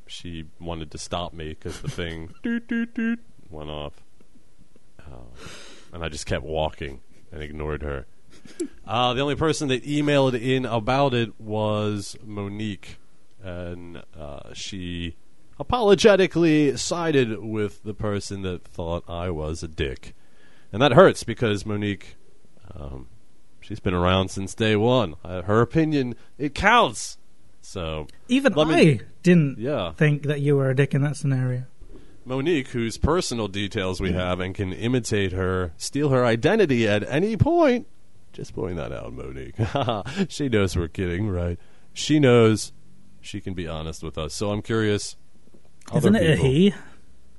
she 0.07 0.45
wanted 0.59 0.89
to 0.89 0.97
stop 0.97 1.33
me 1.33 1.49
because 1.49 1.81
the 1.81 1.87
thing 1.87 2.33
doot, 2.41 2.67
doot, 2.67 2.95
doot, 2.95 3.19
went 3.51 3.69
off, 3.69 4.01
uh, 4.99 5.29
and 5.93 6.03
I 6.03 6.09
just 6.09 6.25
kept 6.25 6.43
walking 6.43 7.01
and 7.31 7.43
ignored 7.43 7.83
her. 7.83 8.07
Uh, 8.87 9.13
the 9.13 9.21
only 9.21 9.35
person 9.35 9.69
that 9.69 9.85
emailed 9.85 10.33
in 10.33 10.65
about 10.65 11.13
it 11.13 11.39
was 11.39 12.17
Monique, 12.25 12.97
and 13.43 14.03
uh, 14.17 14.53
she 14.53 15.15
apologetically 15.59 16.75
sided 16.77 17.39
with 17.39 17.83
the 17.83 17.93
person 17.93 18.41
that 18.41 18.63
thought 18.65 19.03
I 19.07 19.29
was 19.29 19.63
a 19.63 19.67
dick. 19.67 20.15
And 20.73 20.81
that 20.81 20.93
hurts 20.93 21.23
because 21.23 21.65
Monique, 21.65 22.15
um, 22.73 23.07
she's 23.59 23.79
been 23.79 23.93
around 23.93 24.29
since 24.29 24.55
day 24.55 24.75
one. 24.75 25.15
Uh, 25.23 25.43
her 25.43 25.61
opinion, 25.61 26.15
it 26.37 26.55
counts. 26.55 27.17
So, 27.61 28.07
Even 28.27 28.57
I 28.57 28.63
me- 28.63 29.01
didn't 29.21 29.59
yeah. 29.59 29.91
think 29.91 30.23
that 30.23 30.41
you 30.41 30.55
were 30.55 30.69
a 30.69 30.75
dick 30.75 30.93
in 30.93 31.01
that 31.03 31.15
scenario. 31.15 31.65
Monique, 32.25 32.69
whose 32.69 32.97
personal 32.97 33.47
details 33.47 33.99
we 33.99 34.13
have 34.13 34.39
and 34.39 34.53
can 34.53 34.73
imitate 34.73 35.31
her, 35.31 35.73
steal 35.77 36.09
her 36.09 36.25
identity 36.25 36.87
at 36.87 37.03
any 37.07 37.35
point. 37.35 37.87
Just 38.33 38.55
pointing 38.55 38.77
that 38.77 38.91
out, 38.91 39.13
Monique. 39.13 39.55
she 40.29 40.47
knows 40.47 40.75
we're 40.75 40.87
kidding, 40.87 41.29
right? 41.29 41.59
She 41.93 42.19
knows 42.19 42.71
she 43.21 43.41
can 43.41 43.53
be 43.53 43.67
honest 43.67 44.03
with 44.03 44.17
us. 44.17 44.33
So 44.33 44.51
I'm 44.51 44.61
curious. 44.61 45.15
Isn't 45.95 46.15
it 46.15 46.31
a 46.31 46.35
he? 46.35 46.73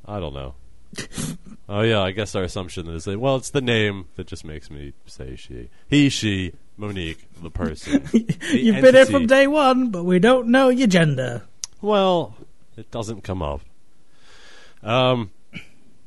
I 0.04 0.20
don't 0.20 0.34
know. 0.34 0.54
oh 1.68 1.80
yeah, 1.80 2.00
I 2.00 2.10
guess 2.10 2.34
our 2.34 2.42
assumption 2.42 2.88
is 2.88 3.04
that 3.04 3.18
well, 3.18 3.36
it's 3.36 3.50
the 3.50 3.60
name 3.60 4.08
that 4.16 4.26
just 4.26 4.44
makes 4.44 4.70
me 4.70 4.92
say 5.06 5.36
she, 5.36 5.70
he, 5.88 6.08
she, 6.08 6.52
Monique, 6.76 7.26
the 7.42 7.50
person. 7.50 8.02
The 8.12 8.36
You've 8.52 8.82
been 8.82 8.94
here 8.94 9.06
from 9.06 9.26
day 9.26 9.46
one, 9.46 9.90
but 9.90 10.04
we 10.04 10.18
don't 10.18 10.48
know 10.48 10.68
your 10.68 10.88
gender. 10.88 11.42
Well, 11.80 12.34
it 12.76 12.90
doesn't 12.90 13.22
come 13.22 13.42
up. 13.42 13.62
Um. 14.82 15.30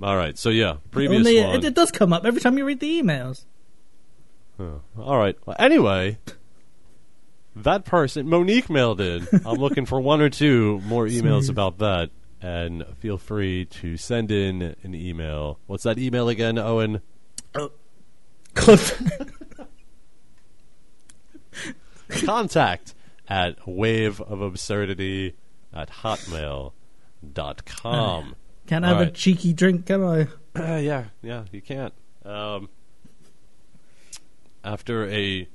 All 0.01 0.17
right. 0.17 0.37
So 0.37 0.49
yeah, 0.49 0.77
previous 0.91 1.19
Only 1.19 1.41
one. 1.41 1.55
it, 1.55 1.65
it 1.65 1.73
does 1.73 1.91
come 1.91 2.13
up 2.13 2.25
every 2.25 2.41
time 2.41 2.57
you 2.57 2.65
read 2.65 2.79
the 2.79 3.01
emails. 3.01 3.45
Huh. 4.57 4.79
All 4.99 5.17
right. 5.17 5.37
Well, 5.45 5.55
anyway, 5.57 6.17
that 7.55 7.85
person, 7.85 8.27
Monique, 8.29 8.69
mailed 8.69 9.01
in. 9.01 9.27
I'm 9.45 9.57
looking 9.57 9.85
for 9.85 9.99
one 9.99 10.21
or 10.21 10.29
two 10.29 10.81
more 10.85 11.05
emails 11.05 11.45
Smooth. 11.45 11.49
about 11.51 11.77
that, 11.79 12.09
and 12.41 12.85
feel 12.99 13.17
free 13.17 13.65
to 13.65 13.97
send 13.97 14.31
in 14.31 14.75
an 14.83 14.93
email. 14.95 15.59
What's 15.67 15.83
that 15.83 15.97
email 15.97 16.29
again, 16.29 16.57
Owen? 16.57 17.01
God. 17.53 17.69
Contact 22.09 22.93
at 23.27 23.67
wave 23.67 24.21
of 24.21 24.41
absurdity 24.41 25.35
at 25.73 25.89
hotmail 25.89 26.73
dot 27.33 27.65
com. 27.65 28.35
Can't 28.67 28.85
All 28.85 28.95
have 28.95 29.07
a 29.07 29.11
cheeky 29.11 29.53
drink, 29.53 29.85
can 29.85 30.03
I? 30.03 30.21
Uh, 30.55 30.77
yeah, 30.77 31.05
yeah, 31.21 31.45
you 31.51 31.61
can't. 31.61 31.93
Um, 32.23 32.69
after 34.63 35.07
a 35.09 35.47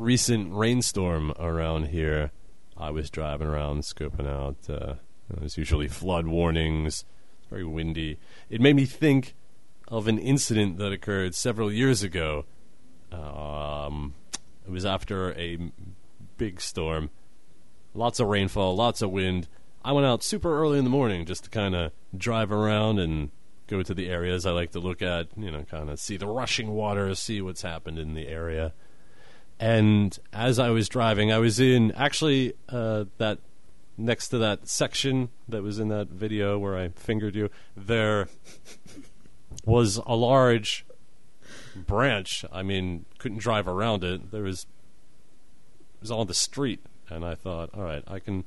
recent 0.00 0.52
rainstorm 0.52 1.32
around 1.38 1.88
here, 1.88 2.32
I 2.76 2.90
was 2.90 3.10
driving 3.10 3.46
around 3.46 3.82
scoping 3.82 4.26
out. 4.26 4.56
Uh, 4.68 4.94
there's 5.28 5.58
usually 5.58 5.88
flood 5.88 6.26
warnings. 6.26 7.04
It's 7.38 7.48
very 7.48 7.64
windy. 7.64 8.18
It 8.48 8.60
made 8.60 8.76
me 8.76 8.86
think 8.86 9.34
of 9.88 10.08
an 10.08 10.18
incident 10.18 10.78
that 10.78 10.92
occurred 10.92 11.34
several 11.34 11.70
years 11.70 12.02
ago. 12.02 12.46
Um, 13.12 14.14
it 14.66 14.70
was 14.70 14.86
after 14.86 15.32
a 15.34 15.58
big 16.38 16.60
storm, 16.60 17.10
lots 17.92 18.20
of 18.20 18.28
rainfall, 18.28 18.74
lots 18.76 19.02
of 19.02 19.10
wind. 19.10 19.48
I 19.84 19.92
went 19.92 20.06
out 20.06 20.22
super 20.22 20.60
early 20.60 20.78
in 20.78 20.84
the 20.84 20.90
morning 20.90 21.26
just 21.26 21.44
to 21.44 21.50
kind 21.50 21.74
of 21.74 21.92
drive 22.16 22.52
around 22.52 22.98
and 22.98 23.30
go 23.66 23.82
to 23.82 23.94
the 23.94 24.08
areas 24.08 24.46
I 24.46 24.52
like 24.52 24.72
to 24.72 24.80
look 24.80 25.02
at, 25.02 25.28
you 25.36 25.50
know, 25.50 25.62
kind 25.64 25.90
of 25.90 26.00
see 26.00 26.16
the 26.16 26.26
rushing 26.26 26.70
water, 26.70 27.14
see 27.14 27.40
what's 27.42 27.62
happened 27.62 27.98
in 27.98 28.14
the 28.14 28.28
area. 28.28 28.72
And 29.60 30.18
as 30.32 30.58
I 30.58 30.70
was 30.70 30.88
driving, 30.88 31.30
I 31.30 31.38
was 31.38 31.60
in 31.60 31.92
actually 31.92 32.54
uh, 32.70 33.04
that 33.18 33.38
next 33.98 34.28
to 34.28 34.38
that 34.38 34.66
section 34.66 35.28
that 35.46 35.62
was 35.62 35.78
in 35.78 35.88
that 35.88 36.08
video 36.08 36.58
where 36.58 36.78
I 36.78 36.88
fingered 36.88 37.36
you. 37.36 37.50
There 37.76 38.28
was 39.66 39.98
a 40.06 40.16
large 40.16 40.86
branch. 41.76 42.46
I 42.50 42.62
mean, 42.62 43.04
couldn't 43.18 43.38
drive 43.38 43.68
around 43.68 44.02
it. 44.02 44.30
There 44.30 44.44
was 44.44 44.62
it 44.62 46.00
was 46.00 46.10
on 46.10 46.26
the 46.26 46.34
street, 46.34 46.80
and 47.10 47.22
I 47.22 47.34
thought, 47.34 47.70
all 47.74 47.82
right, 47.82 48.02
I 48.08 48.18
can. 48.18 48.44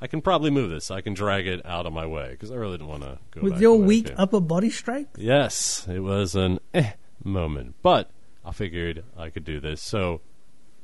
I 0.00 0.08
can 0.08 0.20
probably 0.20 0.50
move 0.50 0.68
this. 0.70 0.90
I 0.90 1.00
can 1.00 1.14
drag 1.14 1.46
it 1.46 1.64
out 1.64 1.86
of 1.86 1.92
my 1.92 2.06
way 2.06 2.30
because 2.32 2.50
I 2.50 2.56
really 2.56 2.76
didn't 2.76 2.88
want 2.88 3.04
to 3.04 3.18
go. 3.30 3.42
With 3.42 3.60
your 3.60 3.76
the 3.76 3.82
way 3.82 3.84
I 3.84 3.86
weak 3.86 4.12
upper 4.16 4.40
body 4.40 4.68
strength? 4.68 5.16
Yes, 5.16 5.86
it 5.88 6.00
was 6.00 6.34
an 6.34 6.58
eh 6.74 6.94
moment, 7.22 7.76
but 7.82 8.10
I 8.44 8.52
figured 8.52 9.04
I 9.16 9.30
could 9.30 9.44
do 9.44 9.60
this. 9.60 9.80
So 9.80 10.20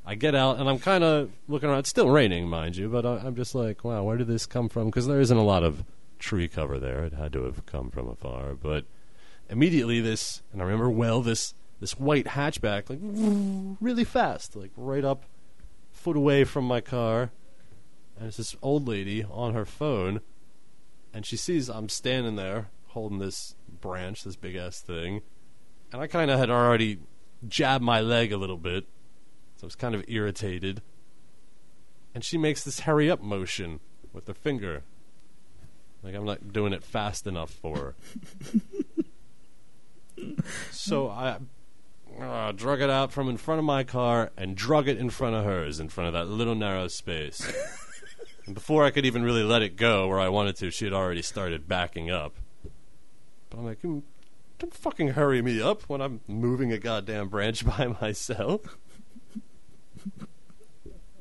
I 0.07 0.15
get 0.15 0.35
out 0.35 0.59
and 0.59 0.69
I'm 0.69 0.79
kind 0.79 1.05
of 1.05 1.31
looking 1.49 1.69
around. 1.69 1.81
It's 1.81 1.91
still 1.91 2.09
raining, 2.09 2.49
mind 2.49 2.77
you, 2.77 2.89
but 2.89 3.05
I, 3.05 3.17
I'm 3.19 3.35
just 3.35 3.55
like, 3.55 3.85
wow, 3.85 4.03
where 4.03 4.17
did 4.17 4.27
this 4.27 4.47
come 4.47 4.69
from? 4.69 4.87
Because 4.87 5.07
there 5.07 5.21
isn't 5.21 5.37
a 5.37 5.45
lot 5.45 5.63
of 5.63 5.85
tree 6.19 6.49
cover 6.49 6.79
there. 6.79 7.05
It 7.05 7.13
had 7.13 7.33
to 7.35 7.45
have 7.45 7.67
come 7.67 7.91
from 7.91 8.09
afar. 8.09 8.55
But 8.55 8.85
immediately, 9.49 10.01
this, 10.01 10.43
and 10.53 10.61
I 10.61 10.65
remember 10.65 10.91
well, 10.91 11.23
this 11.23 11.55
this 11.81 11.93
white 11.93 12.27
hatchback, 12.27 12.91
like 12.91 12.99
really 13.81 14.05
fast, 14.05 14.57
like 14.57 14.73
right 14.77 15.05
up, 15.05 15.25
foot 15.93 16.17
away 16.17 16.45
from 16.45 16.65
my 16.65 16.81
car. 16.81 17.31
And 18.19 18.27
it's 18.27 18.37
this 18.37 18.57
old 18.63 18.89
lady 18.89 19.25
on 19.25 19.55
her 19.55 19.65
phone, 19.65 20.21
and 21.15 21.25
she 21.25 21.37
sees 21.37 21.69
I'm 21.69 21.89
standing 21.89 22.35
there 22.35 22.69
holding 22.89 23.19
this 23.19 23.55
branch, 23.81 24.25
this 24.25 24.35
big 24.35 24.57
ass 24.57 24.81
thing, 24.81 25.23
and 25.93 26.03
I 26.03 26.09
kind 26.09 26.31
of 26.31 26.39
had 26.39 26.51
already 26.51 26.99
jabbed 27.47 27.85
my 27.85 28.01
leg 28.01 28.33
a 28.33 28.37
little 28.37 28.57
bit, 28.57 28.87
so 29.57 29.65
I 29.65 29.67
was 29.67 29.77
kind 29.77 29.95
of 29.95 30.05
irritated. 30.09 30.83
And 32.15 32.25
she 32.25 32.39
makes 32.39 32.65
this 32.65 32.81
hurry 32.81 33.11
up 33.11 33.21
motion 33.21 33.81
with 34.13 34.27
her 34.27 34.35
finger, 34.35 34.83
like 36.03 36.15
I'm 36.15 36.25
not 36.25 36.53
doing 36.53 36.73
it 36.73 36.83
fast 36.83 37.27
enough 37.27 37.51
for 37.51 37.77
her. 37.77 37.95
so 40.71 41.09
I, 41.09 41.39
uh, 42.21 42.53
drug 42.53 42.81
it 42.81 42.91
out 42.91 43.13
from 43.13 43.29
in 43.29 43.37
front 43.37 43.59
of 43.59 43.65
my 43.65 43.85
car 43.85 44.31
and 44.37 44.57
drug 44.57 44.89
it 44.89 44.99
in 44.99 45.11
front 45.11 45.37
of 45.37 45.45
hers, 45.45 45.79
in 45.79 45.89
front 45.89 46.09
of 46.09 46.15
that 46.15 46.29
little 46.33 46.55
narrow 46.55 46.89
space. 46.89 47.47
and 48.47 48.55
before 48.55 48.85
I 48.85 48.91
could 48.91 49.07
even 49.07 49.23
really 49.23 49.45
let 49.45 49.63
it 49.63 49.77
go 49.77 50.09
where 50.09 50.21
I 50.21 50.29
wanted 50.29 50.57
to, 50.57 50.71
she 50.71 50.85
had 50.85 50.95
already 50.95 51.23
started 51.23 51.69
backing 51.69 52.11
up. 52.11 52.35
But 53.51 53.59
I'm 53.59 53.65
like, 53.65 53.81
"Hmm, 53.81 54.01
don't 54.59 54.75
fucking 54.75 55.09
hurry 55.09 55.41
me 55.41 55.61
up 55.63 55.83
when 55.83 56.01
I'm 56.01 56.21
moving 56.27 56.73
a 56.73 56.79
goddamn 56.79 57.29
branch 57.29 57.65
by 57.79 57.87
myself. 58.01 58.77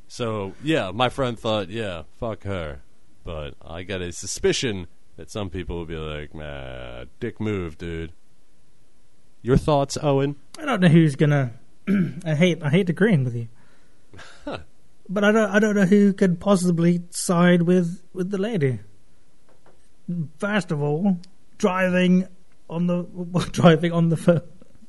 so, 0.07 0.53
yeah, 0.63 0.91
my 0.91 1.09
friend 1.09 1.37
thought, 1.37 1.69
yeah, 1.69 2.03
fuck 2.19 2.43
her. 2.43 2.81
But 3.23 3.55
I 3.61 3.83
got 3.83 4.01
a 4.01 4.11
suspicion 4.11 4.87
that 5.17 5.29
some 5.29 5.49
people 5.49 5.79
would 5.79 5.87
be 5.87 5.97
like, 5.97 6.33
man, 6.33 7.09
dick 7.19 7.39
move, 7.41 7.77
dude. 7.77 8.13
Your 9.41 9.57
thoughts, 9.57 9.97
Owen? 10.01 10.35
I 10.57 10.65
don't 10.65 10.81
know 10.81 10.87
who's 10.87 11.15
gonna. 11.15 11.53
I 12.25 12.35
hate. 12.35 12.63
I 12.63 12.69
hate 12.69 12.89
agreeing 12.89 13.23
with 13.23 13.35
you. 13.35 13.47
but 14.45 15.23
I 15.23 15.31
don't. 15.31 15.49
I 15.49 15.59
don't 15.59 15.75
know 15.75 15.85
who 15.85 16.13
could 16.13 16.39
possibly 16.39 17.03
side 17.11 17.61
with 17.61 18.01
with 18.13 18.31
the 18.31 18.37
lady. 18.37 18.79
First 20.37 20.71
of 20.71 20.81
all, 20.81 21.19
driving 21.57 22.27
on 22.69 22.87
the 22.87 23.03
driving 23.51 23.91
on 23.91 24.09
the 24.09 24.17
phone. 24.17 24.41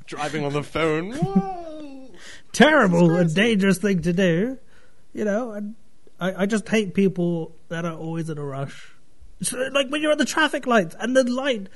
Driving 0.06 0.44
on 0.44 0.52
the 0.52 0.62
phone. 0.62 1.12
Whoa! 1.14 2.10
Terrible 2.52 3.14
and 3.14 3.34
dangerous 3.34 3.78
thing 3.78 4.02
to 4.02 4.12
do. 4.12 4.58
You 5.12 5.24
know, 5.24 5.52
and 5.52 5.74
I, 6.20 6.42
I 6.42 6.46
just 6.46 6.68
hate 6.68 6.94
people 6.94 7.54
that 7.68 7.84
are 7.84 7.94
always 7.94 8.30
in 8.30 8.38
a 8.38 8.44
rush. 8.44 8.92
So, 9.42 9.56
like 9.72 9.88
when 9.88 10.02
you're 10.02 10.12
at 10.12 10.18
the 10.18 10.24
traffic 10.24 10.66
lights 10.66 10.96
and 10.98 11.16
the 11.16 11.24
light 11.24 11.68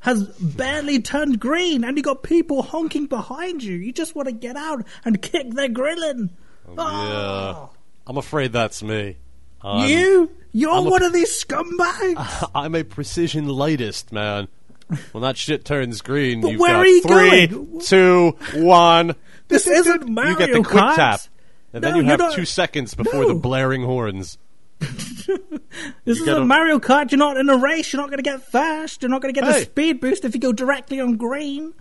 has 0.00 0.24
barely 0.38 1.00
turned 1.00 1.38
green 1.38 1.84
and 1.84 1.96
you 1.96 2.02
got 2.02 2.22
people 2.22 2.62
honking 2.62 3.06
behind 3.06 3.62
you. 3.62 3.76
You 3.76 3.92
just 3.92 4.14
want 4.14 4.28
to 4.28 4.32
get 4.32 4.56
out 4.56 4.84
and 5.04 5.20
kick 5.20 5.50
their 5.50 5.68
grilling. 5.68 6.30
Oh, 6.66 6.74
ah. 6.78 7.04
Yeah. 7.04 7.56
Oh. 7.58 7.70
I'm 8.06 8.16
afraid 8.16 8.52
that's 8.52 8.82
me. 8.82 9.18
I'm, 9.62 9.88
you? 9.88 10.30
You're 10.52 10.72
I'm 10.72 10.86
a- 10.86 10.90
one 10.90 11.02
of 11.02 11.12
these 11.12 11.44
scumbags? 11.44 12.50
I'm 12.54 12.74
a 12.74 12.82
precision 12.82 13.46
lightist, 13.46 14.10
man. 14.10 14.48
When 15.12 15.22
that 15.22 15.36
shit 15.36 15.64
turns 15.64 16.00
green, 16.02 16.40
But 16.40 16.48
you've 16.52 16.60
where 16.60 16.70
got 16.72 16.80
are 16.80 16.86
you 16.86 17.02
three, 17.02 17.46
going? 17.46 17.80
two, 17.80 18.36
one. 18.54 19.14
This 19.48 19.66
isn't 19.66 20.08
You 20.08 20.14
Mario 20.14 20.36
get 20.36 20.52
the 20.52 20.62
quick 20.62 20.82
Kart. 20.82 20.96
tap, 20.96 21.20
and 21.72 21.82
then 21.84 21.92
No, 21.92 21.96
you 21.98 22.02
you're 22.02 22.10
have 22.12 22.18
not- 22.20 22.34
two 22.34 22.44
seconds 22.44 22.94
before 22.94 23.22
No. 23.22 23.28
the 23.28 23.34
blaring 23.34 23.82
horns. 23.84 24.38
This 26.04 26.18
is 26.18 26.26
gotta- 26.26 26.40
a 26.42 26.44
Mario 26.44 26.78
Kart. 26.78 27.10
You're 27.12 27.18
not 27.18 27.36
in 27.36 27.48
a 27.48 27.56
race. 27.56 27.92
You're 27.92 28.00
not 28.02 28.08
going 28.10 28.18
to 28.18 28.28
get 28.28 28.42
fast. 28.50 29.02
You're 29.02 29.10
not 29.10 29.22
going 29.22 29.32
to 29.32 29.40
get 29.40 29.48
Hey. 29.48 29.60
the 29.60 29.64
speed 29.66 30.00
boost 30.00 30.24
if 30.24 30.34
you 30.34 30.40
go 30.40 30.52
directly 30.52 31.00
on 31.00 31.16
green. 31.16 31.74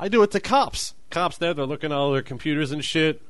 I 0.00 0.08
do 0.08 0.22
it 0.22 0.30
to 0.32 0.40
cops. 0.40 0.94
Cops 1.10 1.38
there, 1.38 1.54
they're 1.54 1.66
looking 1.66 1.92
at 1.92 1.96
all 1.96 2.12
their 2.12 2.22
computers 2.22 2.72
and 2.72 2.84
shit. 2.84 3.22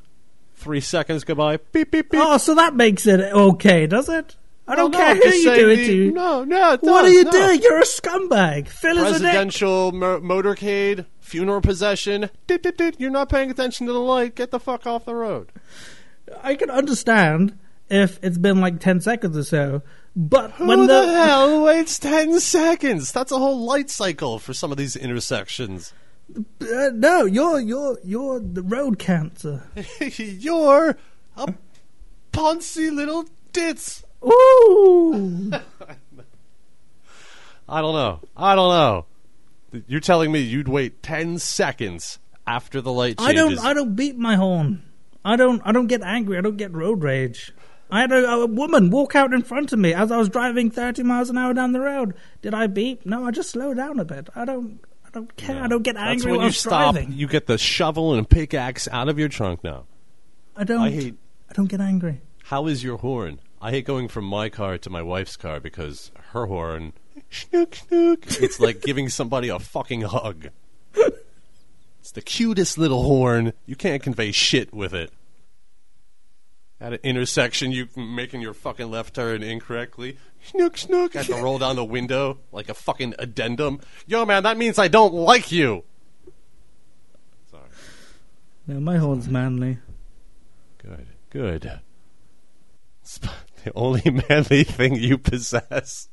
Three 0.57 0.81
seconds 0.81 1.25
goodbye. 1.25 1.59
Beep 1.73 1.91
beep 1.91 2.11
beep. 2.11 2.21
Oh, 2.23 2.39
so 2.39 2.55
that 2.55 2.75
makes 2.75 3.07
it 3.07 3.21
okay, 3.21 3.87
does 3.87 4.09
it? 4.09 4.37
I 4.69 4.75
don't 4.75 4.91
no, 4.91 4.99
care 4.99 5.11
I'm 5.11 5.17
who 5.17 5.29
you 5.29 5.55
do 5.55 5.69
it 5.71 5.87
to. 5.87 6.11
No, 6.13 6.45
no. 6.45 6.77
what 6.81 7.05
are 7.05 7.09
you 7.09 7.25
no. 7.25 7.31
doing? 7.31 7.63
You're 7.63 7.79
a 7.79 7.85
scumbag. 7.85 8.69
Phil 8.69 8.99
is. 8.99 9.03
Presidential 9.03 9.93
mo- 9.93 10.21
motorcade, 10.21 11.07
funeral 11.21 11.61
procession. 11.61 12.31
Dit, 12.47 12.63
dit, 12.63 12.77
dit. 12.77 12.97
You're 12.99 13.11
not 13.11 13.29
paying 13.29 13.51
attention 13.51 13.87
to 13.87 13.93
the 13.93 14.01
light. 14.01 14.35
Get 14.35 14.51
the 14.51 14.59
fuck 14.59 14.87
off 14.87 15.05
the 15.05 15.15
road. 15.15 15.53
I 16.43 16.57
can 16.57 16.71
understand 16.71 17.57
if 17.89 18.19
it's 18.23 18.39
been 18.39 18.61
like 18.61 18.81
10 18.81 19.01
seconds 19.01 19.37
or 19.37 19.45
so, 19.45 19.83
but 20.17 20.53
Who 20.53 20.67
when 20.67 20.87
the, 20.87 21.13
hell 21.13 21.63
waits 21.63 21.99
ten 21.99 22.41
seconds? 22.41 23.13
That's 23.13 23.31
a 23.31 23.39
whole 23.39 23.67
light 23.67 23.91
cycle 23.91 24.39
for 24.39 24.55
some 24.55 24.73
of 24.73 24.79
these 24.79 24.97
intersections. 24.97 25.93
Uh, 26.35 26.89
no, 26.95 27.27
you're 27.27 27.61
you're 27.61 27.99
you're 28.03 28.41
the 28.41 28.63
road 28.63 28.99
cancer. 28.99 29.69
You're 30.17 30.97
a 31.37 31.55
poncy 32.33 32.91
little 32.91 33.27
ditz. 33.53 34.05
Ooh, 34.25 35.53
I 37.69 37.81
don't 37.81 37.95
know. 37.95 38.21
I 38.37 38.55
don't 38.55 38.71
know. 38.71 39.07
You're 39.87 40.01
telling 40.01 40.33
me 40.33 40.41
you'd 40.41 40.69
wait 40.69 41.03
ten 41.03 41.39
seconds 41.39 42.19
after 42.47 42.81
the 42.81 42.93
light 42.93 43.19
changes. 43.19 43.29
I 43.29 43.33
don't 43.35 43.59
I 43.59 43.75
don't 43.75 43.95
beat 43.97 44.17
my 44.17 44.37
horn. 44.37 44.83
I 45.25 45.37
don't 45.37 45.61
I 45.65 45.73
don't 45.73 45.89
get 45.89 46.03
angry. 46.03 46.39
I 46.39 46.41
don't 46.41 46.57
get 46.57 46.73
road 46.73 47.03
rage. 47.03 47.53
I 47.91 48.01
had 48.01 48.13
a, 48.13 48.29
a 48.29 48.47
woman 48.47 48.91
walk 48.91 49.15
out 49.15 49.33
in 49.33 49.43
front 49.43 49.73
of 49.73 49.79
me 49.79 49.93
as 49.95 50.11
I 50.11 50.17
was 50.17 50.29
driving 50.29 50.71
30 50.71 51.05
miles 51.05 51.31
an 51.31 51.39
hour 51.39 51.55
down 51.55 51.73
the 51.73 51.81
road. 51.81 52.15
Did 52.43 52.53
I 52.53 52.67
beep? 52.67 53.07
No, 53.07 53.25
I 53.25 53.31
just 53.31 53.51
slow 53.51 53.75
down 53.75 54.01
a 54.01 54.05
bit. 54.05 54.29
I 54.35 54.45
don't 54.45 54.81
I 55.05 55.11
don't 55.11 55.37
care. 55.37 55.63
I 55.63 55.67
don't 55.69 55.83
get 55.83 55.95
That's 55.95 56.11
angry 56.11 56.31
when 56.33 56.39
while 56.41 56.49
you 56.49 56.53
stop. 56.53 56.95
driving. 56.95 57.13
You 57.13 57.27
get 57.29 57.47
the 57.47 57.59
shovel 57.59 58.15
and 58.15 58.29
pickaxe 58.29 58.89
out 58.89 59.09
of 59.09 59.19
your 59.19 59.29
trunk 59.29 59.63
now. 59.63 59.85
I 60.57 60.65
don't. 60.65 60.81
I 60.81 60.91
hate. 60.91 61.15
I 61.51 61.53
don't 61.53 61.67
get 61.67 61.81
angry. 61.81 62.21
How 62.45 62.67
is 62.67 62.83
your 62.83 62.99
horn? 62.99 63.41
I 63.67 63.73
hate 63.73 63.85
going 63.85 64.07
from 64.07 64.25
my 64.27 64.49
car 64.49 64.79
to 64.79 64.91
my 64.91 65.03
wife's 65.03 65.37
car 65.37 65.59
because 65.59 66.13
her 66.31 66.47
horn, 66.47 66.93
schnook 67.29 67.71
schnook. 67.71 68.41
It's 68.41 68.61
like 68.61 68.81
giving 68.81 69.09
somebody 69.09 69.49
a 69.49 69.59
fucking 69.59 70.03
hug. 70.03 70.51
It's 71.99 72.13
the 72.13 72.23
cutest 72.23 72.79
little 72.79 73.03
horn. 73.03 73.55
You 73.67 73.75
can't 73.75 74.05
convey 74.05 74.31
shit 74.31 74.73
with 74.73 74.95
it. 74.95 75.11
At 76.81 76.93
an 76.93 77.01
intersection, 77.03 77.73
you 77.73 77.89
making 77.97 78.41
your 78.41 78.55
fucking 78.55 78.89
left 78.89 79.15
turn 79.15 79.43
incorrectly. 79.43 80.17
Snook 80.45 80.79
snook. 80.79 81.17
I 81.17 81.25
have 81.25 81.27
to 81.27 81.43
roll 81.43 81.59
down 81.59 81.75
the 81.75 81.85
window 81.85 82.39
like 82.53 82.69
a 82.69 82.75
fucking 82.75 83.15
addendum. 83.19 83.81
Yo, 84.07 84.25
man, 84.25 84.45
that 84.45 84.57
means 84.57 84.79
I 84.79 84.87
don't 84.87 85.13
like 85.13 85.51
you. 85.51 85.83
Sorry. 87.51 87.65
No, 88.69 88.79
my 88.79 88.99
horn's 88.99 89.29
manly. 89.29 89.79
Good. 90.79 91.09
Good. 91.31 91.81
It's 93.03 93.21
the 93.67 93.73
only 93.79 94.11
manly 94.29 94.65
thing 94.65 94.95
you 94.95 95.19
possess. 95.19 96.09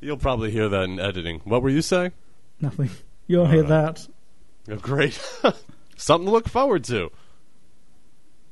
You'll 0.00 0.16
probably 0.16 0.50
hear 0.50 0.68
that 0.68 0.84
in 0.84 0.98
editing. 0.98 1.40
What 1.44 1.62
were 1.62 1.68
you 1.68 1.82
saying? 1.82 2.12
Nothing. 2.60 2.90
You'll 3.26 3.46
hear 3.46 3.62
right. 3.62 3.68
that. 3.68 4.08
Oh, 4.70 4.76
great. 4.76 5.20
Something 5.96 6.26
to 6.26 6.32
look 6.32 6.48
forward 6.48 6.84
to. 6.84 7.10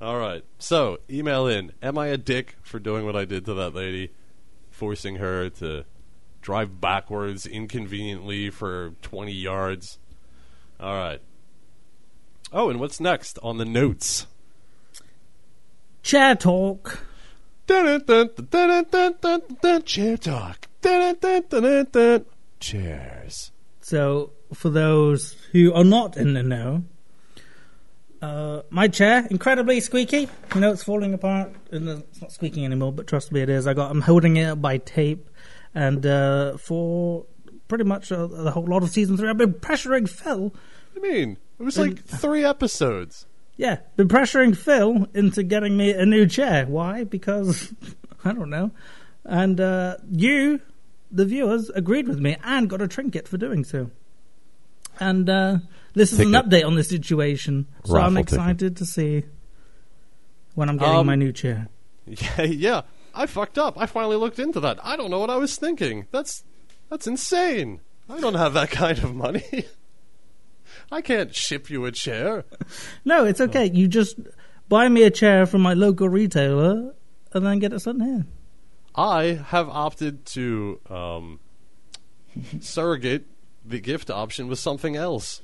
All 0.01 0.19
right. 0.19 0.45
So, 0.59 0.99
email 1.09 1.47
in. 1.47 1.73
Am 1.83 1.99
I 1.99 2.09
a 2.09 2.17
dick 2.17 2.57
for 2.63 2.79
doing 2.79 3.05
what 3.05 3.17
I 3.17 3.25
did 3.25 3.45
to 3.47 3.55
that 3.55 3.75
lady? 3.75 4.11
Forcing 4.71 5.17
her 5.17 5.51
to 5.51 5.85
drive 6.41 6.81
backwards 6.81 7.47
inconveniently 7.47 8.51
for 8.51 8.95
20 9.03 9.33
yards. 9.33 9.99
All 10.79 10.95
right. 10.95 11.21
Oh, 12.53 12.71
and 12.71 12.81
what's 12.81 13.01
next 13.01 13.39
on 13.43 13.59
the 13.59 13.65
notes? 13.65 14.27
Chair 16.03 16.35
talk. 16.35 17.05
Chair 17.69 17.99
talk. 20.17 20.67
Chairs. 22.61 23.53
So, 23.81 24.33
for 24.55 24.71
those 24.71 25.33
who 25.53 25.73
are 25.75 25.85
not 25.85 26.17
in 26.17 26.35
the 26.35 26.43
know, 26.43 26.85
uh, 28.23 28.63
my 28.71 28.89
chair 28.89 29.27
incredibly 29.31 29.81
squeaky. 29.81 30.29
You 30.55 30.61
know, 30.61 30.73
it's 30.73 30.83
falling 30.83 31.15
apart. 31.15 31.53
And 31.71 31.89
it's 31.89 32.21
not 32.21 32.33
squeaking 32.33 32.65
anymore, 32.65 32.93
but 32.93 33.07
trust 33.07 33.33
me, 33.33 33.41
it 33.41 33.49
is. 33.49 33.67
I 33.67 33.75
got. 33.75 33.91
I'm 33.91 34.03
holding 34.03 34.37
it 34.37 34.45
up 34.45 34.63
by 34.63 34.79
tape, 34.79 35.29
and 35.75 36.05
uh, 36.05 36.57
for 36.57 37.27
pretty 37.69 37.85
much 37.85 38.11
uh, 38.11 38.27
the 38.27 38.51
whole 38.51 38.67
lot 38.67 38.83
of 38.83 38.91
season 38.91 39.17
three, 39.17 39.29
I've 39.29 39.39
been 39.39 39.55
pressuring 39.55 40.09
Phil. 40.09 40.49
What 40.49 41.03
do 41.03 41.09
you 41.09 41.15
mean? 41.15 41.37
It 41.59 41.63
was 41.63 41.79
like 41.79 42.05
three 42.05 42.45
episodes. 42.45 43.27
Yeah, 43.61 43.81
been 43.97 44.09
pressuring 44.09 44.57
Phil 44.57 45.07
into 45.13 45.43
getting 45.43 45.77
me 45.77 45.91
a 45.93 46.07
new 46.07 46.27
chair. 46.27 46.65
Why? 46.65 47.05
Because 47.05 47.75
I 48.25 48.33
don't 48.33 48.49
know. 48.49 48.71
And 49.25 49.61
uh, 49.61 49.99
you, 50.11 50.63
the 51.11 51.27
viewers, 51.27 51.69
agreed 51.69 52.09
with 52.09 52.19
me 52.21 52.39
and 52.43 52.71
got 52.71 52.81
a 52.81 52.89
trinket 52.89 53.29
for 53.29 53.37
doing 53.37 53.65
so. 53.65 53.91
And 54.99 55.29
uh, 55.29 55.59
this 55.93 56.11
is 56.15 56.21
an 56.21 56.29
update 56.33 56.65
on 56.65 56.75
the 56.75 56.83
situation, 56.85 57.67
so 57.85 57.97
I'm 57.97 58.15
Raffle 58.15 58.15
ticket. 58.25 58.33
excited 58.33 58.77
to 58.79 58.87
see 58.87 59.25
when 60.55 60.71
I'm 60.71 60.79
getting 60.79 60.95
Um, 60.97 61.07
my 61.07 61.17
new 61.17 61.33
chair. 61.33 61.69
Yeah, 62.07 62.43
yeah. 62.43 62.81
I 63.15 63.27
fucked 63.27 63.59
up. 63.59 63.75
I 63.79 63.85
finally 63.85 64.17
looked 64.17 64.39
into 64.39 64.61
that. 64.61 64.79
I 64.83 64.97
don't 64.97 65.11
know 65.11 65.19
what 65.21 65.29
I 65.31 65.37
was 65.37 65.57
thinking. 65.57 66.07
That's 66.13 66.45
that's 66.89 67.07
insane. 67.07 67.81
I 68.09 68.21
don't 68.21 68.35
have 68.35 68.55
that 68.55 68.71
kind 68.83 68.99
of 69.01 69.15
money. 69.15 69.67
I 70.91 71.01
can't 71.01 71.35
ship 71.35 71.71
you 71.71 71.85
a 71.85 71.93
chair. 71.93 72.45
No, 73.05 73.25
it's 73.25 73.41
okay. 73.41 73.67
You 73.67 73.89
just 73.89 74.19
buy 74.69 74.89
me 74.89 75.03
a 75.05 75.11
chair 75.11 75.47
from 75.47 75.63
my 75.63 75.75
local 75.75 76.09
retailer 76.09 76.95
and 77.33 77.47
then 77.47 77.59
get 77.59 77.73
it 77.73 77.81
sent 77.81 78.03
here. 78.03 78.27
I 78.95 79.41
have 79.47 79.69
opted 79.69 80.27
to 80.27 80.81
um, 80.91 81.41
surrogate 82.61 83.27
the 83.65 83.81
gift 83.81 84.11
option 84.11 84.49
with 84.49 84.59
something 84.59 84.97
else. 84.97 85.43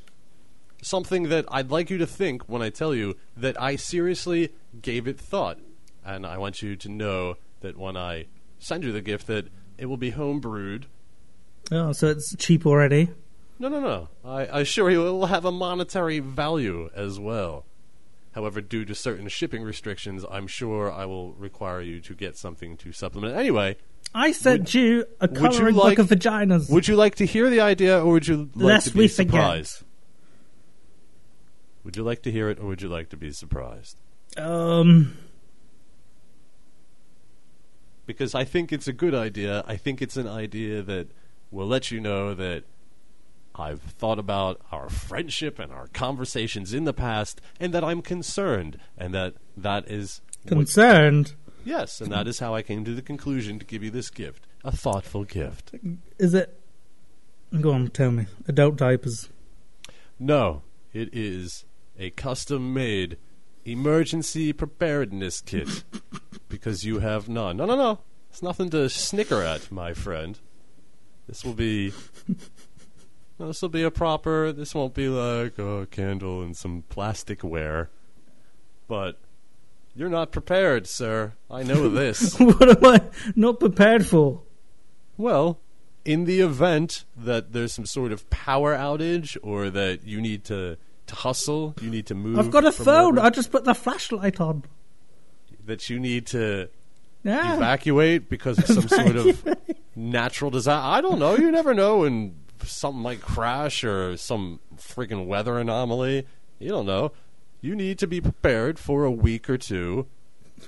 Something 0.82 1.28
that 1.30 1.46
I'd 1.48 1.70
like 1.70 1.90
you 1.90 1.98
to 1.98 2.06
think 2.06 2.48
when 2.48 2.60
I 2.60 2.70
tell 2.70 2.94
you 2.94 3.16
that 3.36 3.60
I 3.60 3.76
seriously 3.76 4.52
gave 4.82 5.06
it 5.06 5.18
thought. 5.18 5.58
And 6.04 6.26
I 6.26 6.38
want 6.38 6.62
you 6.62 6.76
to 6.76 6.88
know 6.88 7.36
that 7.60 7.76
when 7.76 7.96
I 7.96 8.26
send 8.58 8.84
you 8.84 8.92
the 8.92 9.00
gift 9.00 9.26
that 9.28 9.48
it 9.78 9.86
will 9.86 9.96
be 9.96 10.10
home 10.10 10.40
brewed. 10.40 10.86
Oh, 11.70 11.92
so 11.92 12.08
it's 12.08 12.34
cheap 12.36 12.66
already. 12.66 13.10
No, 13.58 13.68
no, 13.68 13.80
no. 13.80 14.08
I, 14.24 14.46
I 14.46 14.60
assure 14.60 14.90
you 14.90 15.06
it 15.06 15.10
will 15.12 15.26
have 15.26 15.44
a 15.44 15.52
monetary 15.52 16.18
value 16.18 16.90
as 16.94 17.18
well. 17.18 17.64
However, 18.34 18.60
due 18.60 18.84
to 18.84 18.94
certain 18.94 19.28
shipping 19.28 19.62
restrictions, 19.62 20.24
I'm 20.30 20.46
sure 20.46 20.92
I 20.92 21.06
will 21.06 21.32
require 21.32 21.80
you 21.80 22.00
to 22.00 22.14
get 22.14 22.36
something 22.36 22.76
to 22.76 22.92
supplement. 22.92 23.34
Anyway, 23.34 23.76
I 24.14 24.32
sent 24.32 24.74
you 24.74 25.06
a 25.20 25.28
would 25.30 25.54
you 25.54 25.70
like- 25.72 25.96
book 25.96 26.10
of 26.10 26.18
vaginas. 26.18 26.68
would 26.70 26.86
you 26.86 26.96
like 26.96 27.14
to 27.14 27.24
hear 27.26 27.48
the 27.48 27.60
idea 27.60 27.98
or 27.98 28.12
would 28.12 28.28
you 28.28 28.50
like 28.54 28.64
Lest 28.64 28.88
to 28.88 28.92
be 28.92 28.98
we 29.00 29.08
forget. 29.08 29.30
surprised? 29.32 29.82
Would 31.84 31.96
you 31.96 32.02
like 32.02 32.22
to 32.24 32.30
hear 32.30 32.50
it 32.50 32.58
or 32.58 32.66
would 32.66 32.82
you 32.82 32.88
like 32.88 33.08
to 33.10 33.16
be 33.16 33.32
surprised? 33.32 33.96
um, 34.36 35.16
because 38.04 38.34
I 38.34 38.44
think 38.44 38.72
it's 38.72 38.86
a 38.86 38.92
good 38.92 39.14
idea. 39.14 39.64
I 39.66 39.76
think 39.76 40.00
it's 40.02 40.16
an 40.16 40.28
idea 40.28 40.82
that 40.82 41.08
will 41.50 41.66
let 41.66 41.90
you 41.90 42.00
know 42.00 42.34
that 42.34 42.64
I've 43.58 43.80
thought 43.80 44.18
about 44.18 44.60
our 44.70 44.88
friendship 44.88 45.58
and 45.58 45.72
our 45.72 45.86
conversations 45.88 46.72
in 46.74 46.84
the 46.84 46.92
past, 46.92 47.40
and 47.58 47.72
that 47.72 47.82
I'm 47.84 48.02
concerned, 48.02 48.78
and 48.98 49.14
that 49.14 49.34
that 49.56 49.90
is 49.90 50.20
what- 50.44 50.48
concerned. 50.50 51.34
yes, 51.64 52.00
and 52.00 52.12
that 52.12 52.26
is 52.28 52.38
how 52.38 52.54
I 52.54 52.62
came 52.62 52.84
to 52.84 52.94
the 52.94 53.02
conclusion 53.02 53.58
to 53.58 53.64
give 53.64 53.82
you 53.82 53.90
this 53.90 54.10
gift, 54.10 54.46
a 54.64 54.72
thoughtful 54.72 55.24
gift. 55.24 55.72
Is 56.18 56.34
it? 56.34 56.60
Go 57.60 57.72
on, 57.72 57.88
tell 57.88 58.10
me. 58.10 58.26
Adult 58.48 58.76
diapers. 58.76 59.28
No, 60.18 60.62
it 60.92 61.08
is 61.12 61.64
a 61.98 62.10
custom-made 62.10 63.16
emergency 63.64 64.52
preparedness 64.52 65.40
kit 65.40 65.84
because 66.48 66.84
you 66.84 66.98
have 67.00 67.28
none. 67.28 67.56
No, 67.56 67.64
no, 67.66 67.76
no. 67.76 68.00
It's 68.30 68.42
nothing 68.42 68.68
to 68.70 68.88
snicker 68.90 69.42
at, 69.42 69.70
my 69.72 69.94
friend. 69.94 70.38
This 71.26 71.44
will 71.44 71.54
be. 71.54 71.92
No, 73.38 73.48
this 73.48 73.60
will 73.62 73.68
be 73.68 73.82
a 73.82 73.90
proper. 73.90 74.52
This 74.52 74.74
won't 74.74 74.94
be 74.94 75.08
like 75.08 75.58
a 75.58 75.86
candle 75.90 76.42
and 76.42 76.56
some 76.56 76.84
plastic 76.88 77.42
ware. 77.44 77.90
But 78.88 79.18
you're 79.94 80.08
not 80.08 80.30
prepared, 80.32 80.86
sir. 80.86 81.32
I 81.50 81.62
know 81.62 81.88
this. 82.00 82.38
what 82.38 82.68
am 82.82 82.84
I 82.84 83.00
not 83.34 83.60
prepared 83.60 84.06
for? 84.06 84.42
Well, 85.16 85.58
in 86.04 86.24
the 86.24 86.40
event 86.40 87.04
that 87.16 87.52
there's 87.52 87.72
some 87.72 87.86
sort 87.86 88.12
of 88.12 88.28
power 88.30 88.74
outage 88.76 89.36
or 89.42 89.70
that 89.70 90.06
you 90.06 90.20
need 90.20 90.44
to, 90.44 90.76
to 91.06 91.14
hustle, 91.14 91.74
you 91.80 91.90
need 91.90 92.06
to 92.06 92.14
move. 92.14 92.38
I've 92.38 92.50
got 92.50 92.64
a 92.64 92.72
phone. 92.72 93.14
wherever- 93.16 93.26
I 93.26 93.30
just 93.30 93.50
put 93.50 93.64
the 93.64 93.74
flashlight 93.74 94.40
on. 94.40 94.64
that 95.64 95.90
you 95.90 95.98
need 95.98 96.26
to 96.28 96.68
Yeah. 97.24 97.56
evacuate 97.56 98.28
because 98.30 98.58
of 98.58 98.66
some 98.66 98.86
sort 98.88 99.16
of 99.16 99.56
natural 99.96 100.50
disaster. 100.52 100.86
I 100.86 101.00
don't 101.00 101.18
know. 101.18 101.36
You 101.36 101.50
never 101.50 101.74
know 101.74 101.98
when 102.00 102.36
something 102.66 103.02
might 103.02 103.20
crash 103.20 103.84
or 103.84 104.16
some 104.16 104.60
freaking 104.76 105.26
weather 105.26 105.58
anomaly. 105.58 106.26
You 106.58 106.68
don't 106.68 106.86
know. 106.86 107.12
You 107.60 107.74
need 107.74 107.98
to 107.98 108.06
be 108.06 108.20
prepared 108.20 108.78
for 108.78 109.04
a 109.04 109.10
week 109.10 109.48
or 109.48 109.58
two 109.58 110.06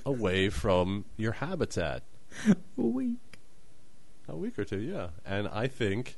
away 0.05 0.49
from 0.49 1.05
your 1.17 1.33
habitat. 1.33 2.03
a 2.47 2.55
week. 2.77 3.39
A 4.29 4.37
week 4.37 4.59
or 4.59 4.65
two, 4.65 4.81
yeah. 4.81 5.09
And 5.25 5.49
I 5.49 5.67
think 5.67 6.17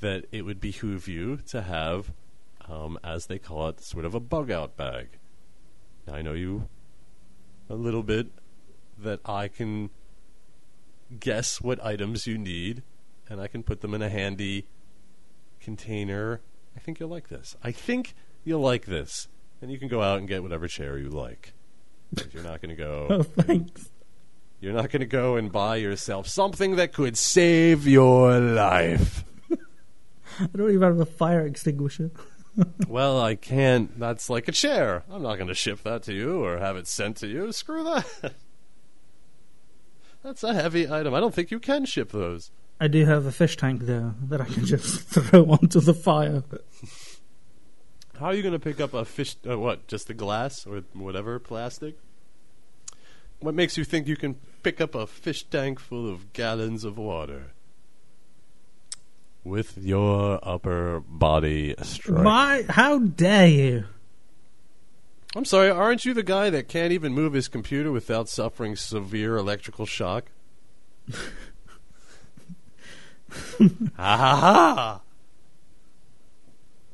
that 0.00 0.26
it 0.30 0.42
would 0.42 0.60
behoove 0.60 1.08
you 1.08 1.38
to 1.48 1.62
have, 1.62 2.12
um, 2.68 2.98
as 3.02 3.26
they 3.26 3.38
call 3.38 3.68
it, 3.68 3.80
sort 3.80 4.04
of 4.04 4.14
a 4.14 4.20
bug 4.20 4.50
out 4.50 4.76
bag. 4.76 5.18
Now, 6.06 6.14
I 6.14 6.22
know 6.22 6.32
you 6.32 6.68
a 7.68 7.74
little 7.74 8.02
bit 8.02 8.28
that 8.98 9.20
I 9.24 9.48
can 9.48 9.90
guess 11.18 11.60
what 11.60 11.84
items 11.84 12.26
you 12.26 12.38
need, 12.38 12.82
and 13.32 13.40
I 13.40 13.48
can 13.48 13.62
put 13.62 13.80
them 13.80 13.94
in 13.94 14.02
a 14.02 14.10
handy 14.10 14.66
container. 15.58 16.42
I 16.76 16.80
think 16.80 17.00
you'll 17.00 17.08
like 17.08 17.28
this. 17.28 17.56
I 17.62 17.72
think 17.72 18.14
you'll 18.44 18.60
like 18.60 18.84
this. 18.84 19.26
And 19.62 19.70
you 19.70 19.78
can 19.78 19.88
go 19.88 20.02
out 20.02 20.18
and 20.18 20.28
get 20.28 20.42
whatever 20.42 20.68
chair 20.68 20.98
you 20.98 21.08
like. 21.08 21.54
You're 22.32 22.42
not 22.42 22.60
going 22.60 22.76
to 22.76 22.76
go. 22.76 23.06
Oh, 23.10 23.22
thanks. 23.22 23.90
You're 24.60 24.74
not 24.74 24.90
going 24.90 25.00
to 25.00 25.06
go 25.06 25.36
and 25.36 25.50
buy 25.50 25.76
yourself 25.76 26.28
something 26.28 26.76
that 26.76 26.92
could 26.92 27.16
save 27.16 27.88
your 27.88 28.38
life. 28.38 29.24
I 29.50 30.48
don't 30.54 30.68
even 30.68 30.82
have 30.82 31.00
a 31.00 31.06
fire 31.06 31.46
extinguisher. 31.46 32.10
well, 32.86 33.20
I 33.20 33.34
can't. 33.34 33.98
That's 33.98 34.28
like 34.28 34.46
a 34.46 34.52
chair. 34.52 35.04
I'm 35.10 35.22
not 35.22 35.36
going 35.36 35.48
to 35.48 35.54
ship 35.54 35.82
that 35.84 36.02
to 36.04 36.12
you 36.12 36.44
or 36.44 36.58
have 36.58 36.76
it 36.76 36.86
sent 36.86 37.16
to 37.18 37.26
you. 37.26 37.50
Screw 37.50 37.82
that. 37.82 38.34
That's 40.22 40.44
a 40.44 40.54
heavy 40.54 40.88
item. 40.88 41.14
I 41.14 41.20
don't 41.20 41.34
think 41.34 41.50
you 41.50 41.58
can 41.58 41.86
ship 41.86 42.12
those. 42.12 42.52
I 42.82 42.88
do 42.88 43.04
have 43.04 43.26
a 43.26 43.30
fish 43.30 43.56
tank 43.56 43.82
there 43.82 44.12
that 44.24 44.40
I 44.40 44.44
can 44.44 44.66
just 44.74 45.02
throw 45.04 45.44
onto 45.44 45.78
the 45.78 45.94
fire. 45.94 46.42
How 48.18 48.26
are 48.26 48.34
you 48.34 48.42
going 48.42 48.54
to 48.54 48.58
pick 48.58 48.80
up 48.80 48.92
a 48.92 49.04
fish? 49.04 49.36
Uh, 49.48 49.56
what? 49.56 49.86
Just 49.86 50.08
the 50.08 50.14
glass 50.14 50.66
or 50.66 50.82
whatever 50.92 51.38
plastic? 51.38 51.96
What 53.38 53.54
makes 53.54 53.76
you 53.76 53.84
think 53.84 54.08
you 54.08 54.16
can 54.16 54.34
pick 54.64 54.80
up 54.80 54.96
a 54.96 55.06
fish 55.06 55.44
tank 55.44 55.78
full 55.78 56.10
of 56.10 56.32
gallons 56.32 56.82
of 56.82 56.98
water 56.98 57.52
with 59.44 59.78
your 59.78 60.40
upper 60.42 61.04
body 61.06 61.76
strength? 61.82 62.24
My, 62.24 62.64
how 62.68 62.98
dare 62.98 63.46
you? 63.46 63.84
I'm 65.36 65.44
sorry, 65.44 65.70
aren't 65.70 66.04
you 66.04 66.14
the 66.14 66.24
guy 66.24 66.50
that 66.50 66.66
can't 66.66 66.92
even 66.92 67.12
move 67.12 67.34
his 67.34 67.46
computer 67.46 67.92
without 67.92 68.28
suffering 68.28 68.74
severe 68.74 69.36
electrical 69.36 69.86
shock? 69.86 70.32
ha 73.96 74.16
ha 74.16 74.36
ha! 74.36 75.00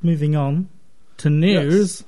Moving 0.03 0.37
on 0.37 0.69
to 1.19 1.31
news. 1.31 2.05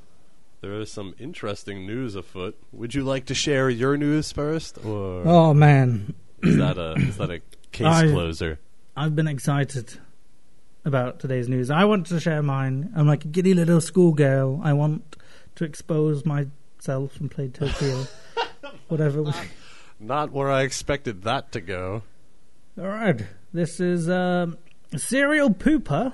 There 0.60 0.74
is 0.80 0.92
some 0.92 1.14
interesting 1.18 1.86
news 1.86 2.14
afoot. 2.14 2.56
Would 2.72 2.94
you 2.94 3.02
like 3.02 3.26
to 3.26 3.34
share 3.34 3.70
your 3.70 3.96
news 3.96 4.30
first, 4.30 4.78
or 4.84 5.22
Oh 5.26 5.54
man, 5.54 6.14
is 6.42 6.56
that 6.58 6.78
a 6.78 6.92
is 6.92 7.16
that 7.16 7.30
a 7.30 7.40
case 7.72 7.86
I- 7.86 8.08
closer? 8.10 8.58
I've 8.96 9.16
been 9.16 9.28
excited 9.28 9.98
about 10.84 11.20
today's 11.20 11.48
news. 11.48 11.70
I 11.70 11.84
want 11.84 12.06
to 12.08 12.20
share 12.20 12.42
mine. 12.42 12.92
I'm 12.94 13.06
like 13.06 13.24
a 13.24 13.28
giddy 13.28 13.54
little 13.54 13.80
schoolgirl. 13.80 14.60
I 14.62 14.72
want 14.74 15.16
to 15.56 15.64
expose 15.64 16.24
myself 16.26 17.18
and 17.20 17.30
play 17.30 17.48
Tokyo. 17.48 18.04
Whatever. 18.88 19.22
we- 19.22 19.32
Not 19.98 20.32
where 20.32 20.50
I 20.50 20.62
expected 20.62 21.22
that 21.22 21.52
to 21.52 21.60
go. 21.60 22.02
All 22.78 22.88
right. 22.88 23.24
This 23.52 23.80
is 23.80 24.08
um, 24.08 24.58
serial 24.96 25.50
pooper 25.50 26.12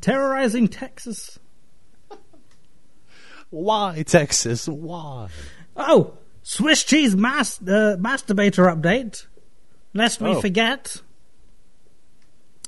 terrorizing 0.00 0.68
Texas. 0.68 1.38
Why 3.50 4.02
Texas? 4.06 4.68
Why? 4.68 5.28
Oh, 5.76 6.14
Swiss 6.42 6.84
cheese 6.84 7.16
mas- 7.16 7.60
uh, 7.62 7.96
masturbator 7.98 8.72
update. 8.74 9.26
Lest 9.94 10.20
we 10.20 10.30
Oh. 10.30 10.40
forget. 10.40 11.00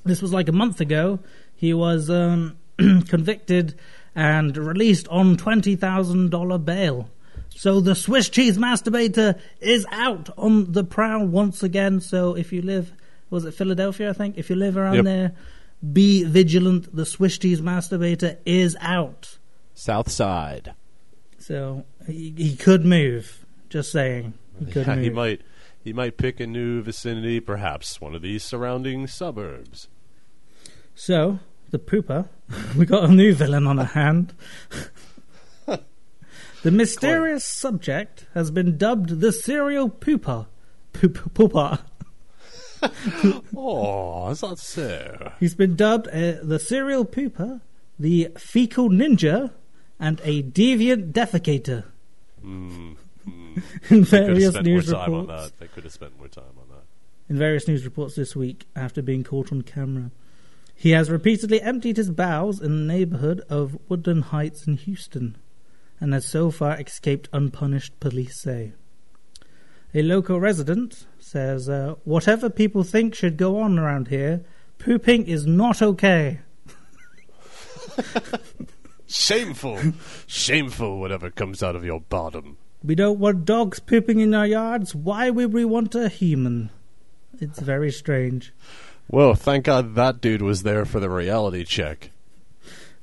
This 0.04 0.22
was 0.22 0.32
like 0.32 0.48
a 0.48 0.52
month 0.52 0.80
ago. 0.80 1.18
He 1.54 1.74
was 1.74 2.08
um, 2.08 2.56
convicted 2.78 3.78
and 4.14 4.56
released 4.56 5.06
on 5.08 5.36
$20,000 5.36 6.64
bail. 6.64 7.10
So 7.50 7.80
the 7.80 7.94
Swiss 7.94 8.28
cheese 8.28 8.56
masturbator 8.56 9.38
is 9.60 9.84
out 9.90 10.30
on 10.38 10.72
the 10.72 10.84
prowl 10.84 11.26
once 11.26 11.62
again. 11.62 12.00
So 12.00 12.34
if 12.36 12.52
you 12.52 12.62
live, 12.62 12.92
was 13.30 13.44
it 13.44 13.52
Philadelphia, 13.52 14.10
I 14.10 14.12
think? 14.12 14.38
If 14.38 14.50
you 14.50 14.56
live 14.56 14.76
around 14.76 14.96
Yep. 14.96 15.04
there, 15.04 15.32
be 15.92 16.24
vigilant. 16.24 16.94
The 16.94 17.04
Swiss 17.06 17.38
cheese 17.38 17.60
masturbator 17.60 18.36
is 18.44 18.76
out. 18.80 19.38
South 19.74 20.10
Side. 20.10 20.74
So 21.38 21.84
he, 22.06 22.34
he 22.36 22.56
could 22.56 22.84
move. 22.84 23.44
Just 23.68 23.92
saying. 23.92 24.34
He 24.58 24.66
could 24.66 24.86
Yeah, 24.86 24.94
move. 24.96 25.04
he 25.04 25.10
might 25.10 25.40
he 25.84 25.92
might 25.92 26.16
pick 26.16 26.40
a 26.40 26.46
new 26.46 26.82
vicinity, 26.82 27.38
perhaps 27.40 28.00
one 28.00 28.14
of 28.14 28.22
these 28.22 28.42
surrounding 28.42 29.06
suburbs. 29.06 29.88
So, 30.94 31.38
the 31.70 31.78
pooper, 31.78 32.28
we 32.76 32.84
got 32.84 33.04
a 33.04 33.12
new 33.12 33.32
villain 33.34 33.66
on 33.66 33.76
the 33.76 33.84
hand. 33.84 34.34
the 35.66 36.70
mysterious 36.70 37.44
subject 37.44 38.26
has 38.34 38.50
been 38.50 38.76
dubbed 38.76 39.20
the 39.20 39.32
serial 39.32 39.88
pooper. 39.88 40.46
Poop, 40.92 41.32
pooper. 41.34 41.80
Oh, 43.56 44.30
is 44.30 44.40
that 44.40 44.58
so? 44.58 45.32
He's 45.40 45.54
been 45.54 45.74
dubbed 45.76 46.08
uh, 46.08 46.36
the 46.42 46.58
serial 46.58 47.04
pooper, 47.04 47.60
the 47.98 48.28
fecal 48.38 48.88
ninja, 48.88 49.52
and 49.98 50.20
a 50.24 50.42
deviant 50.42 51.12
defecator 51.12 51.84
Mm, 52.44 52.96
in 53.26 53.62
could 53.88 53.98
have 53.98 54.08
various 54.08 54.54
news 54.62 54.88
reports. 54.92 55.26
that. 55.28 55.58
They 55.58 55.66
could 55.66 55.82
have 55.84 55.92
spent 55.92 56.16
more 56.18 56.28
time 56.28 56.44
on 56.60 56.68
that. 56.68 56.84
in 57.28 57.36
various 57.36 57.66
news 57.66 57.84
reports 57.84 58.14
this 58.14 58.36
week 58.36 58.66
after 58.76 59.02
being 59.02 59.24
caught 59.24 59.50
on 59.52 59.62
camera. 59.62 60.12
He 60.76 60.90
has 60.92 61.10
repeatedly 61.10 61.60
emptied 61.60 61.96
his 61.96 62.10
bowels 62.10 62.60
in 62.60 62.86
the 62.86 62.92
neighborhood 62.94 63.40
of 63.48 63.76
Woodland 63.88 64.24
Heights 64.26 64.68
in 64.68 64.76
Houston 64.76 65.36
and 66.00 66.12
has 66.12 66.24
so 66.26 66.52
far 66.52 66.80
escaped 66.80 67.28
unpunished, 67.32 67.98
police 67.98 68.40
say. 68.40 68.72
A 69.94 70.02
local 70.02 70.38
resident 70.38 71.06
says, 71.18 71.68
uh, 71.68 71.94
Whatever 72.04 72.50
people 72.50 72.82
think 72.82 73.14
should 73.14 73.36
go 73.36 73.58
on 73.58 73.78
around 73.78 74.08
here, 74.08 74.44
pooping 74.78 75.26
is 75.26 75.46
not 75.46 75.80
okay. 75.80 76.40
Shameful. 79.06 79.78
Shameful, 80.26 81.00
whatever 81.00 81.30
comes 81.30 81.62
out 81.62 81.74
of 81.74 81.84
your 81.84 82.00
bottom. 82.00 82.58
We 82.84 82.94
don't 82.94 83.18
want 83.18 83.46
dogs 83.46 83.80
pooping 83.80 84.20
in 84.20 84.34
our 84.34 84.46
yards. 84.46 84.94
Why 84.94 85.30
would 85.30 85.52
we 85.52 85.64
want 85.64 85.94
a 85.94 86.08
human? 86.08 86.70
It's 87.40 87.58
very 87.58 87.90
strange. 87.90 88.52
Well, 89.10 89.34
thank 89.34 89.64
God 89.64 89.94
that 89.94 90.20
dude 90.20 90.42
was 90.42 90.62
there 90.62 90.84
for 90.84 91.00
the 91.00 91.08
reality 91.08 91.64
check. 91.64 92.10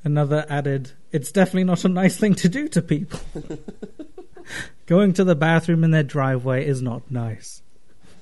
Another 0.04 0.46
added, 0.48 0.92
It's 1.12 1.32
definitely 1.32 1.64
not 1.64 1.84
a 1.84 1.90
nice 1.90 2.16
thing 2.16 2.36
to 2.36 2.48
do 2.48 2.68
to 2.70 2.82
people. 2.82 3.20
Going 4.86 5.14
to 5.14 5.24
the 5.24 5.36
bathroom 5.36 5.84
in 5.84 5.92
their 5.92 6.04
driveway 6.04 6.66
is 6.66 6.82
not 6.82 7.10
nice. 7.10 7.62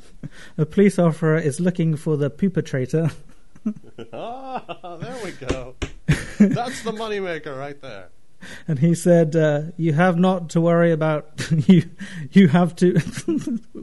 A 0.58 0.66
police 0.66 0.98
officer 0.98 1.36
is 1.38 1.60
looking 1.60 1.96
for 1.96 2.16
the 2.16 2.30
perpetrator. 2.30 3.12
ah, 4.14 4.98
there 5.02 5.18
we 5.24 5.32
go. 5.32 5.76
That's 6.40 6.84
the 6.84 6.92
moneymaker 6.92 7.58
right 7.58 7.80
there. 7.82 8.10
and 8.68 8.80
he 8.80 8.94
said, 8.96 9.36
uh, 9.36 9.62
"You 9.78 9.94
have 9.94 10.18
not 10.18 10.50
to 10.52 10.62
worry 10.62 10.92
about 10.92 11.50
you. 11.68 11.90
You 12.32 12.48
have 12.50 12.76
to 12.78 13.00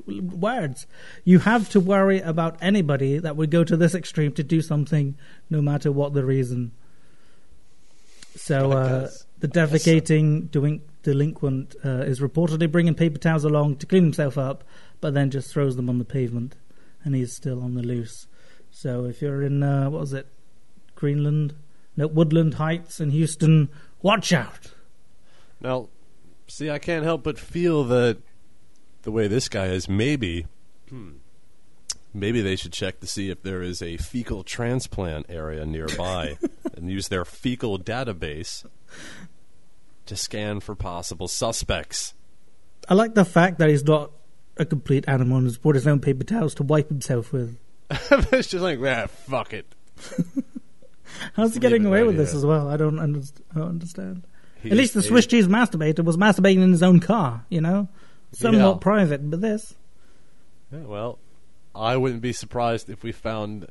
words. 0.06 0.86
You 1.24 1.38
have 1.40 1.68
to 1.70 1.80
worry 1.80 2.20
about 2.20 2.58
anybody 2.60 3.18
that 3.18 3.36
would 3.36 3.50
go 3.50 3.64
to 3.64 3.76
this 3.76 3.94
extreme 3.94 4.32
to 4.32 4.42
do 4.42 4.60
something, 4.60 5.16
no 5.48 5.62
matter 5.62 5.90
what 5.92 6.12
the 6.12 6.24
reason." 6.24 6.72
So 8.36 8.72
uh, 8.72 9.10
the 9.38 9.48
I 9.48 9.50
guess 9.50 9.82
so. 9.82 9.90
defecating 9.92 10.50
doin- 10.50 10.82
delinquent 11.02 11.76
uh, 11.84 12.02
is 12.02 12.20
reportedly 12.20 12.70
bringing 12.70 12.94
paper 12.94 13.18
towels 13.18 13.44
along 13.44 13.76
to 13.76 13.86
clean 13.86 14.02
himself 14.02 14.36
up, 14.36 14.64
but 15.00 15.14
then 15.14 15.30
just 15.30 15.52
throws 15.52 15.76
them 15.76 15.88
on 15.88 15.98
the 15.98 16.04
pavement, 16.04 16.56
and 17.04 17.14
he's 17.14 17.34
still 17.34 17.62
on 17.62 17.74
the 17.74 17.82
loose. 17.82 18.26
So 18.70 19.04
if 19.04 19.20
you're 19.22 19.42
in 19.42 19.62
uh, 19.62 19.90
what 19.90 20.00
was 20.00 20.12
it, 20.12 20.26
Greenland, 20.94 21.54
no 21.96 22.06
Woodland 22.06 22.54
Heights 22.54 23.00
in 23.00 23.10
Houston, 23.10 23.68
watch 24.02 24.32
out. 24.32 24.72
Now, 25.60 25.88
see, 26.46 26.70
I 26.70 26.78
can't 26.78 27.04
help 27.04 27.22
but 27.22 27.38
feel 27.38 27.84
that 27.84 28.18
the 29.02 29.10
way 29.10 29.28
this 29.28 29.48
guy 29.48 29.66
is, 29.66 29.88
maybe, 29.88 30.46
hmm, 30.88 31.12
maybe 32.12 32.40
they 32.42 32.56
should 32.56 32.72
check 32.72 33.00
to 33.00 33.06
see 33.06 33.30
if 33.30 33.42
there 33.42 33.62
is 33.62 33.82
a 33.82 33.96
fecal 33.96 34.42
transplant 34.42 35.26
area 35.28 35.64
nearby 35.64 36.38
and 36.76 36.90
use 36.90 37.08
their 37.08 37.24
fecal 37.24 37.78
database 37.78 38.64
to 40.10 40.16
scan 40.16 40.60
for 40.60 40.74
possible 40.74 41.26
suspects. 41.28 42.14
I 42.88 42.94
like 42.94 43.14
the 43.14 43.24
fact 43.24 43.58
that 43.58 43.68
he's 43.70 43.84
not 43.84 44.10
a 44.56 44.64
complete 44.64 45.04
animal 45.08 45.38
and 45.38 45.46
has 45.46 45.56
brought 45.58 45.74
his 45.76 45.86
own 45.86 46.00
paper 46.00 46.24
towels 46.24 46.54
to 46.56 46.62
wipe 46.62 46.88
himself 46.88 47.32
with. 47.32 47.58
it's 47.90 48.48
just 48.48 48.62
like, 48.62 48.78
ah, 48.82 49.06
fuck 49.06 49.52
it. 49.52 49.66
How's 51.34 51.54
he 51.54 51.60
getting 51.60 51.86
away 51.86 52.02
with 52.02 52.16
this 52.16 52.34
as 52.34 52.44
well? 52.44 52.68
I 52.68 52.76
don't, 52.76 52.96
underst- 52.96 53.40
I 53.54 53.58
don't 53.58 53.68
understand. 53.68 54.24
At 54.64 54.72
least 54.72 54.94
the 54.94 55.02
Swiss 55.02 55.26
cheese 55.26 55.48
masturbator 55.48 56.04
was 56.04 56.16
masturbating 56.16 56.62
in 56.62 56.70
his 56.70 56.82
own 56.82 57.00
car, 57.00 57.44
you 57.48 57.60
know? 57.60 57.88
Somewhat 58.32 58.74
Yeah. 58.74 58.78
private, 58.80 59.28
but 59.30 59.40
this. 59.40 59.74
Yeah, 60.72 60.80
well, 60.80 61.18
I 61.74 61.96
wouldn't 61.96 62.20
be 62.22 62.32
surprised 62.32 62.90
if 62.90 63.02
we 63.02 63.12
found 63.12 63.66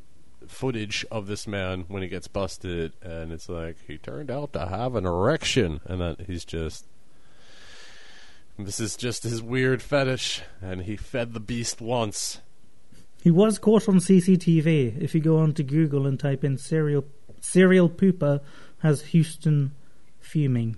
footage 0.47 1.05
of 1.11 1.27
this 1.27 1.47
man 1.47 1.85
when 1.87 2.01
he 2.01 2.07
gets 2.09 2.27
busted, 2.27 2.93
and 3.01 3.31
it's 3.31 3.49
like 3.49 3.77
he 3.87 3.97
turned 3.97 4.31
out 4.31 4.53
to 4.53 4.67
have 4.67 4.95
an 4.95 5.05
erection, 5.05 5.81
and 5.85 6.01
that 6.01 6.21
he's 6.27 6.45
just. 6.45 6.85
This 8.57 8.81
is 8.81 8.97
just 8.97 9.23
his 9.23 9.41
weird 9.41 9.81
fetish, 9.81 10.41
and 10.61 10.81
he 10.81 10.97
fed 10.97 11.33
the 11.33 11.39
beast 11.39 11.79
once. 11.79 12.41
He 13.23 13.31
was 13.31 13.57
caught 13.57 13.87
on 13.87 13.95
CCTV. 13.99 15.01
If 15.01 15.15
you 15.15 15.21
go 15.21 15.37
on 15.39 15.53
to 15.53 15.63
Google 15.63 16.05
and 16.05 16.19
type 16.19 16.43
in 16.43 16.57
serial 16.57 17.05
serial 17.41 17.89
pooper 17.89 18.41
has 18.79 19.01
Houston 19.01 19.73
fuming, 20.19 20.77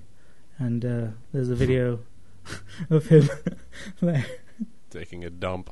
and 0.60 0.86
uh, 0.86 1.08
there's 1.34 1.50
a 1.50 1.56
video 1.56 2.00
of 2.90 3.08
him 3.08 3.30
there. 4.02 4.26
taking 4.90 5.24
a 5.24 5.30
dump. 5.30 5.72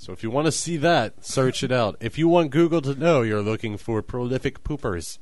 So 0.00 0.14
if 0.14 0.22
you 0.22 0.30
want 0.30 0.46
to 0.46 0.52
see 0.52 0.78
that, 0.78 1.22
search 1.26 1.62
it 1.62 1.70
out. 1.70 1.94
If 2.00 2.16
you 2.16 2.26
want 2.26 2.52
Google 2.52 2.80
to 2.80 2.94
know 2.94 3.20
you're 3.20 3.42
looking 3.42 3.76
for 3.76 4.00
prolific 4.00 4.64
poopers, 4.64 5.18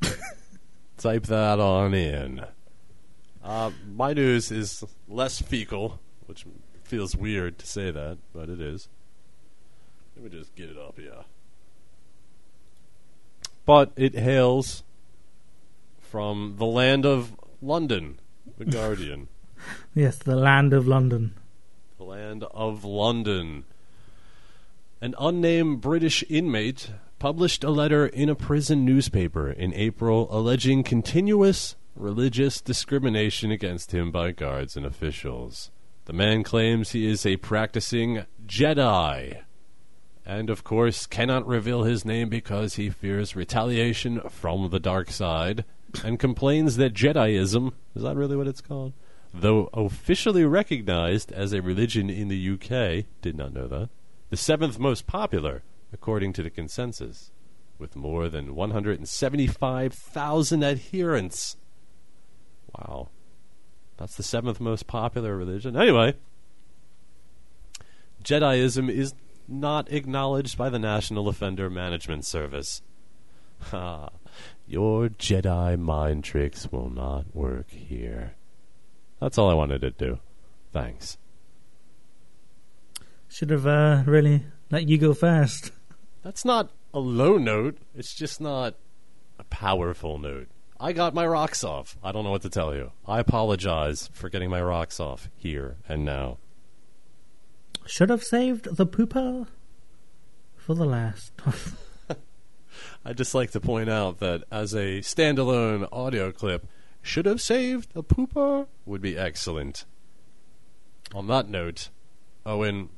type 0.96 1.24
that 1.24 1.58
on 1.58 1.94
in. 1.94 2.46
Uh, 3.42 3.72
my 3.92 4.12
news 4.12 4.52
is 4.52 4.84
less 5.08 5.42
fecal, 5.42 5.98
which 6.26 6.46
feels 6.84 7.16
weird 7.16 7.58
to 7.58 7.66
say 7.66 7.90
that, 7.90 8.18
but 8.32 8.48
it 8.48 8.60
is. 8.60 8.88
Let 10.14 10.26
me 10.32 10.38
just 10.38 10.54
get 10.54 10.70
it 10.70 10.78
up 10.78 10.96
here. 10.96 11.24
But 13.66 13.90
it 13.96 14.14
hails 14.14 14.84
from 15.98 16.54
the 16.56 16.66
land 16.66 17.04
of 17.04 17.34
London, 17.60 18.20
The 18.58 18.64
Guardian. 18.76 19.26
Yes, 19.92 20.18
the 20.18 20.36
land 20.36 20.72
of 20.72 20.86
London. 20.86 21.34
The 21.98 22.04
land 22.04 22.44
of 22.44 22.84
London. 22.84 23.64
An 25.02 25.14
unnamed 25.18 25.80
British 25.80 26.22
inmate 26.28 26.90
published 27.18 27.64
a 27.64 27.70
letter 27.70 28.06
in 28.06 28.28
a 28.28 28.34
prison 28.34 28.84
newspaper 28.84 29.50
in 29.50 29.72
April 29.72 30.28
alleging 30.30 30.82
continuous 30.82 31.74
religious 31.96 32.60
discrimination 32.60 33.50
against 33.50 33.92
him 33.92 34.10
by 34.10 34.30
guards 34.32 34.76
and 34.76 34.84
officials. 34.84 35.70
The 36.04 36.12
man 36.12 36.42
claims 36.42 36.90
he 36.90 37.06
is 37.06 37.24
a 37.24 37.38
practicing 37.38 38.26
Jedi 38.46 39.40
and, 40.26 40.50
of 40.50 40.64
course, 40.64 41.06
cannot 41.06 41.46
reveal 41.46 41.84
his 41.84 42.04
name 42.04 42.28
because 42.28 42.74
he 42.74 42.90
fears 42.90 43.34
retaliation 43.34 44.20
from 44.28 44.68
the 44.68 44.80
dark 44.80 45.10
side 45.10 45.64
and 46.04 46.18
complains 46.18 46.76
that 46.76 46.92
Jediism 46.92 47.72
is 47.96 48.02
that 48.02 48.16
really 48.16 48.36
what 48.36 48.46
it's 48.48 48.60
called? 48.60 48.92
Though 49.32 49.70
officially 49.72 50.44
recognized 50.44 51.32
as 51.32 51.54
a 51.54 51.62
religion 51.62 52.10
in 52.10 52.28
the 52.28 52.50
UK, 52.50 53.06
did 53.22 53.38
not 53.38 53.54
know 53.54 53.66
that, 53.68 53.88
the 54.30 54.36
seventh 54.36 54.78
most 54.78 55.06
popular, 55.06 55.62
according 55.92 56.32
to 56.34 56.42
the 56.42 56.50
consensus, 56.50 57.30
with 57.78 57.96
more 57.96 58.28
than 58.28 58.54
175,000 58.54 60.64
adherents. 60.64 61.56
Wow. 62.76 63.08
That's 63.96 64.16
the 64.16 64.22
seventh 64.22 64.60
most 64.60 64.86
popular 64.86 65.36
religion. 65.36 65.76
Anyway, 65.76 66.14
Jediism 68.24 68.88
is 68.88 69.14
not 69.48 69.92
acknowledged 69.92 70.56
by 70.56 70.70
the 70.70 70.78
National 70.78 71.28
Offender 71.28 71.68
Management 71.68 72.24
Service. 72.24 72.82
Ha. 73.70 74.10
Your 74.66 75.08
Jedi 75.08 75.78
mind 75.78 76.24
tricks 76.24 76.70
will 76.70 76.88
not 76.88 77.34
work 77.34 77.70
here. 77.70 78.34
That's 79.20 79.36
all 79.36 79.50
I 79.50 79.54
wanted 79.54 79.80
to 79.80 79.90
do. 79.90 80.20
Thanks. 80.72 81.18
Should 83.30 83.50
have 83.50 83.66
uh, 83.66 84.02
really 84.06 84.42
let 84.70 84.88
you 84.88 84.98
go 84.98 85.14
first. 85.14 85.70
That's 86.22 86.44
not 86.44 86.70
a 86.92 86.98
low 86.98 87.38
note. 87.38 87.78
It's 87.94 88.12
just 88.12 88.40
not 88.40 88.74
a 89.38 89.44
powerful 89.44 90.18
note. 90.18 90.48
I 90.80 90.92
got 90.92 91.14
my 91.14 91.24
rocks 91.24 91.62
off. 91.62 91.96
I 92.02 92.10
don't 92.10 92.24
know 92.24 92.32
what 92.32 92.42
to 92.42 92.50
tell 92.50 92.74
you. 92.74 92.90
I 93.06 93.20
apologize 93.20 94.10
for 94.12 94.28
getting 94.28 94.50
my 94.50 94.60
rocks 94.60 94.98
off 94.98 95.30
here 95.36 95.76
and 95.88 96.04
now. 96.04 96.38
Should 97.86 98.10
have 98.10 98.24
saved 98.24 98.76
the 98.76 98.86
pooper 98.86 99.46
for 100.56 100.74
the 100.74 100.84
last. 100.84 101.32
I'd 103.04 103.16
just 103.16 103.34
like 103.34 103.52
to 103.52 103.60
point 103.60 103.88
out 103.88 104.18
that 104.18 104.42
as 104.50 104.74
a 104.74 105.00
standalone 105.00 105.88
audio 105.92 106.32
clip, 106.32 106.66
should 107.00 107.26
have 107.26 107.40
saved 107.40 107.94
the 107.94 108.02
pooper 108.02 108.66
would 108.84 109.00
be 109.00 109.16
excellent. 109.16 109.84
On 111.14 111.28
that 111.28 111.48
note, 111.48 111.90
Owen, 112.44 112.88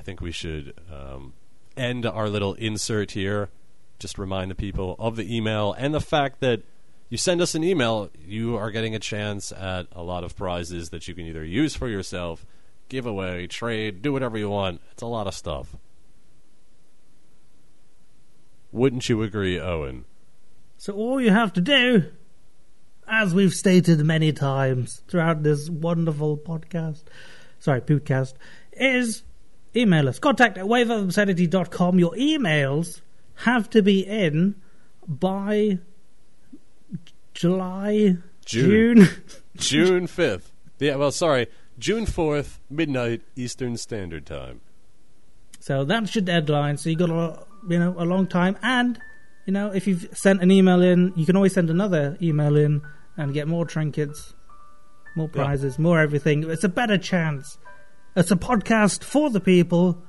I 0.00 0.02
think 0.02 0.22
we 0.22 0.32
should 0.32 0.72
um, 0.90 1.34
end 1.76 2.06
our 2.06 2.30
little 2.30 2.54
insert 2.54 3.10
here. 3.10 3.50
Just 3.98 4.16
remind 4.16 4.50
the 4.50 4.54
people 4.54 4.96
of 4.98 5.16
the 5.16 5.36
email 5.36 5.74
and 5.74 5.92
the 5.92 6.00
fact 6.00 6.40
that 6.40 6.62
you 7.10 7.18
send 7.18 7.42
us 7.42 7.54
an 7.54 7.62
email, 7.62 8.08
you 8.26 8.56
are 8.56 8.70
getting 8.70 8.94
a 8.94 8.98
chance 8.98 9.52
at 9.52 9.88
a 9.92 10.02
lot 10.02 10.24
of 10.24 10.34
prizes 10.34 10.88
that 10.88 11.06
you 11.06 11.14
can 11.14 11.26
either 11.26 11.44
use 11.44 11.76
for 11.76 11.86
yourself, 11.86 12.46
give 12.88 13.04
away, 13.04 13.46
trade, 13.46 14.00
do 14.00 14.10
whatever 14.10 14.38
you 14.38 14.48
want. 14.48 14.80
It's 14.92 15.02
a 15.02 15.06
lot 15.06 15.26
of 15.26 15.34
stuff. 15.34 15.76
Wouldn't 18.72 19.06
you 19.10 19.22
agree, 19.22 19.60
Owen? 19.60 20.06
So 20.78 20.94
all 20.94 21.20
you 21.20 21.30
have 21.30 21.52
to 21.52 21.60
do, 21.60 22.04
as 23.06 23.34
we've 23.34 23.52
stated 23.52 24.00
many 24.00 24.32
times 24.32 25.02
throughout 25.08 25.42
this 25.42 25.68
wonderful 25.68 26.38
podcast, 26.38 27.02
sorry, 27.58 27.82
podcast, 27.82 28.32
is 28.72 29.24
email 29.74 30.08
us. 30.08 30.18
Contact 30.18 30.58
at 30.58 30.64
waveofobscenity.com. 30.66 31.98
Your 31.98 32.12
emails 32.12 33.00
have 33.44 33.70
to 33.70 33.82
be 33.82 34.00
in 34.06 34.54
by 35.06 35.78
July, 37.34 38.16
June. 38.44 38.96
June. 39.04 39.08
June 39.56 40.06
5th. 40.06 40.50
Yeah, 40.78 40.96
well, 40.96 41.12
sorry. 41.12 41.46
June 41.78 42.06
4th, 42.06 42.58
midnight 42.68 43.22
Eastern 43.36 43.76
Standard 43.76 44.26
Time. 44.26 44.60
So 45.60 45.84
that's 45.84 46.14
your 46.14 46.22
deadline. 46.24 46.76
So 46.78 46.88
you 46.90 46.96
got 46.96 47.10
a 47.10 47.44
you 47.68 47.78
know 47.78 47.94
a 47.98 48.04
long 48.04 48.26
time, 48.26 48.56
and 48.62 48.98
You 49.46 49.52
know, 49.54 49.72
if 49.72 49.86
you've 49.86 50.06
sent 50.12 50.42
an 50.42 50.50
email 50.50 50.80
in, 50.82 51.12
you 51.16 51.24
can 51.26 51.34
always 51.34 51.54
send 51.54 51.70
another 51.70 52.16
email 52.22 52.56
in 52.56 52.82
and 53.16 53.32
get 53.34 53.48
more 53.48 53.64
trinkets, 53.64 54.34
more 55.16 55.30
Yeah. 55.34 55.42
prizes, 55.42 55.78
more 55.78 55.98
everything. 55.98 56.48
It's 56.48 56.62
a 56.62 56.68
better 56.68 56.98
chance. 56.98 57.58
It's 58.16 58.32
a 58.32 58.36
podcast 58.36 59.04
for 59.04 59.30
the 59.30 59.40
people, 59.40 60.02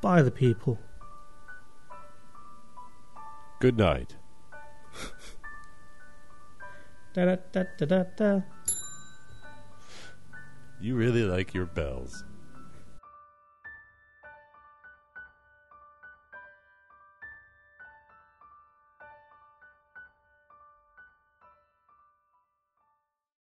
by 0.00 0.22
the 0.22 0.30
people. 0.30 0.78
Good 3.60 3.76
night. 3.76 4.14
Da 7.12 7.24
da 7.24 7.36
da 7.52 7.86
da 7.86 8.02
da. 8.16 8.40
You 10.80 10.94
really 10.94 11.24
like 11.24 11.54
your 11.54 11.66
bells. 11.66 12.24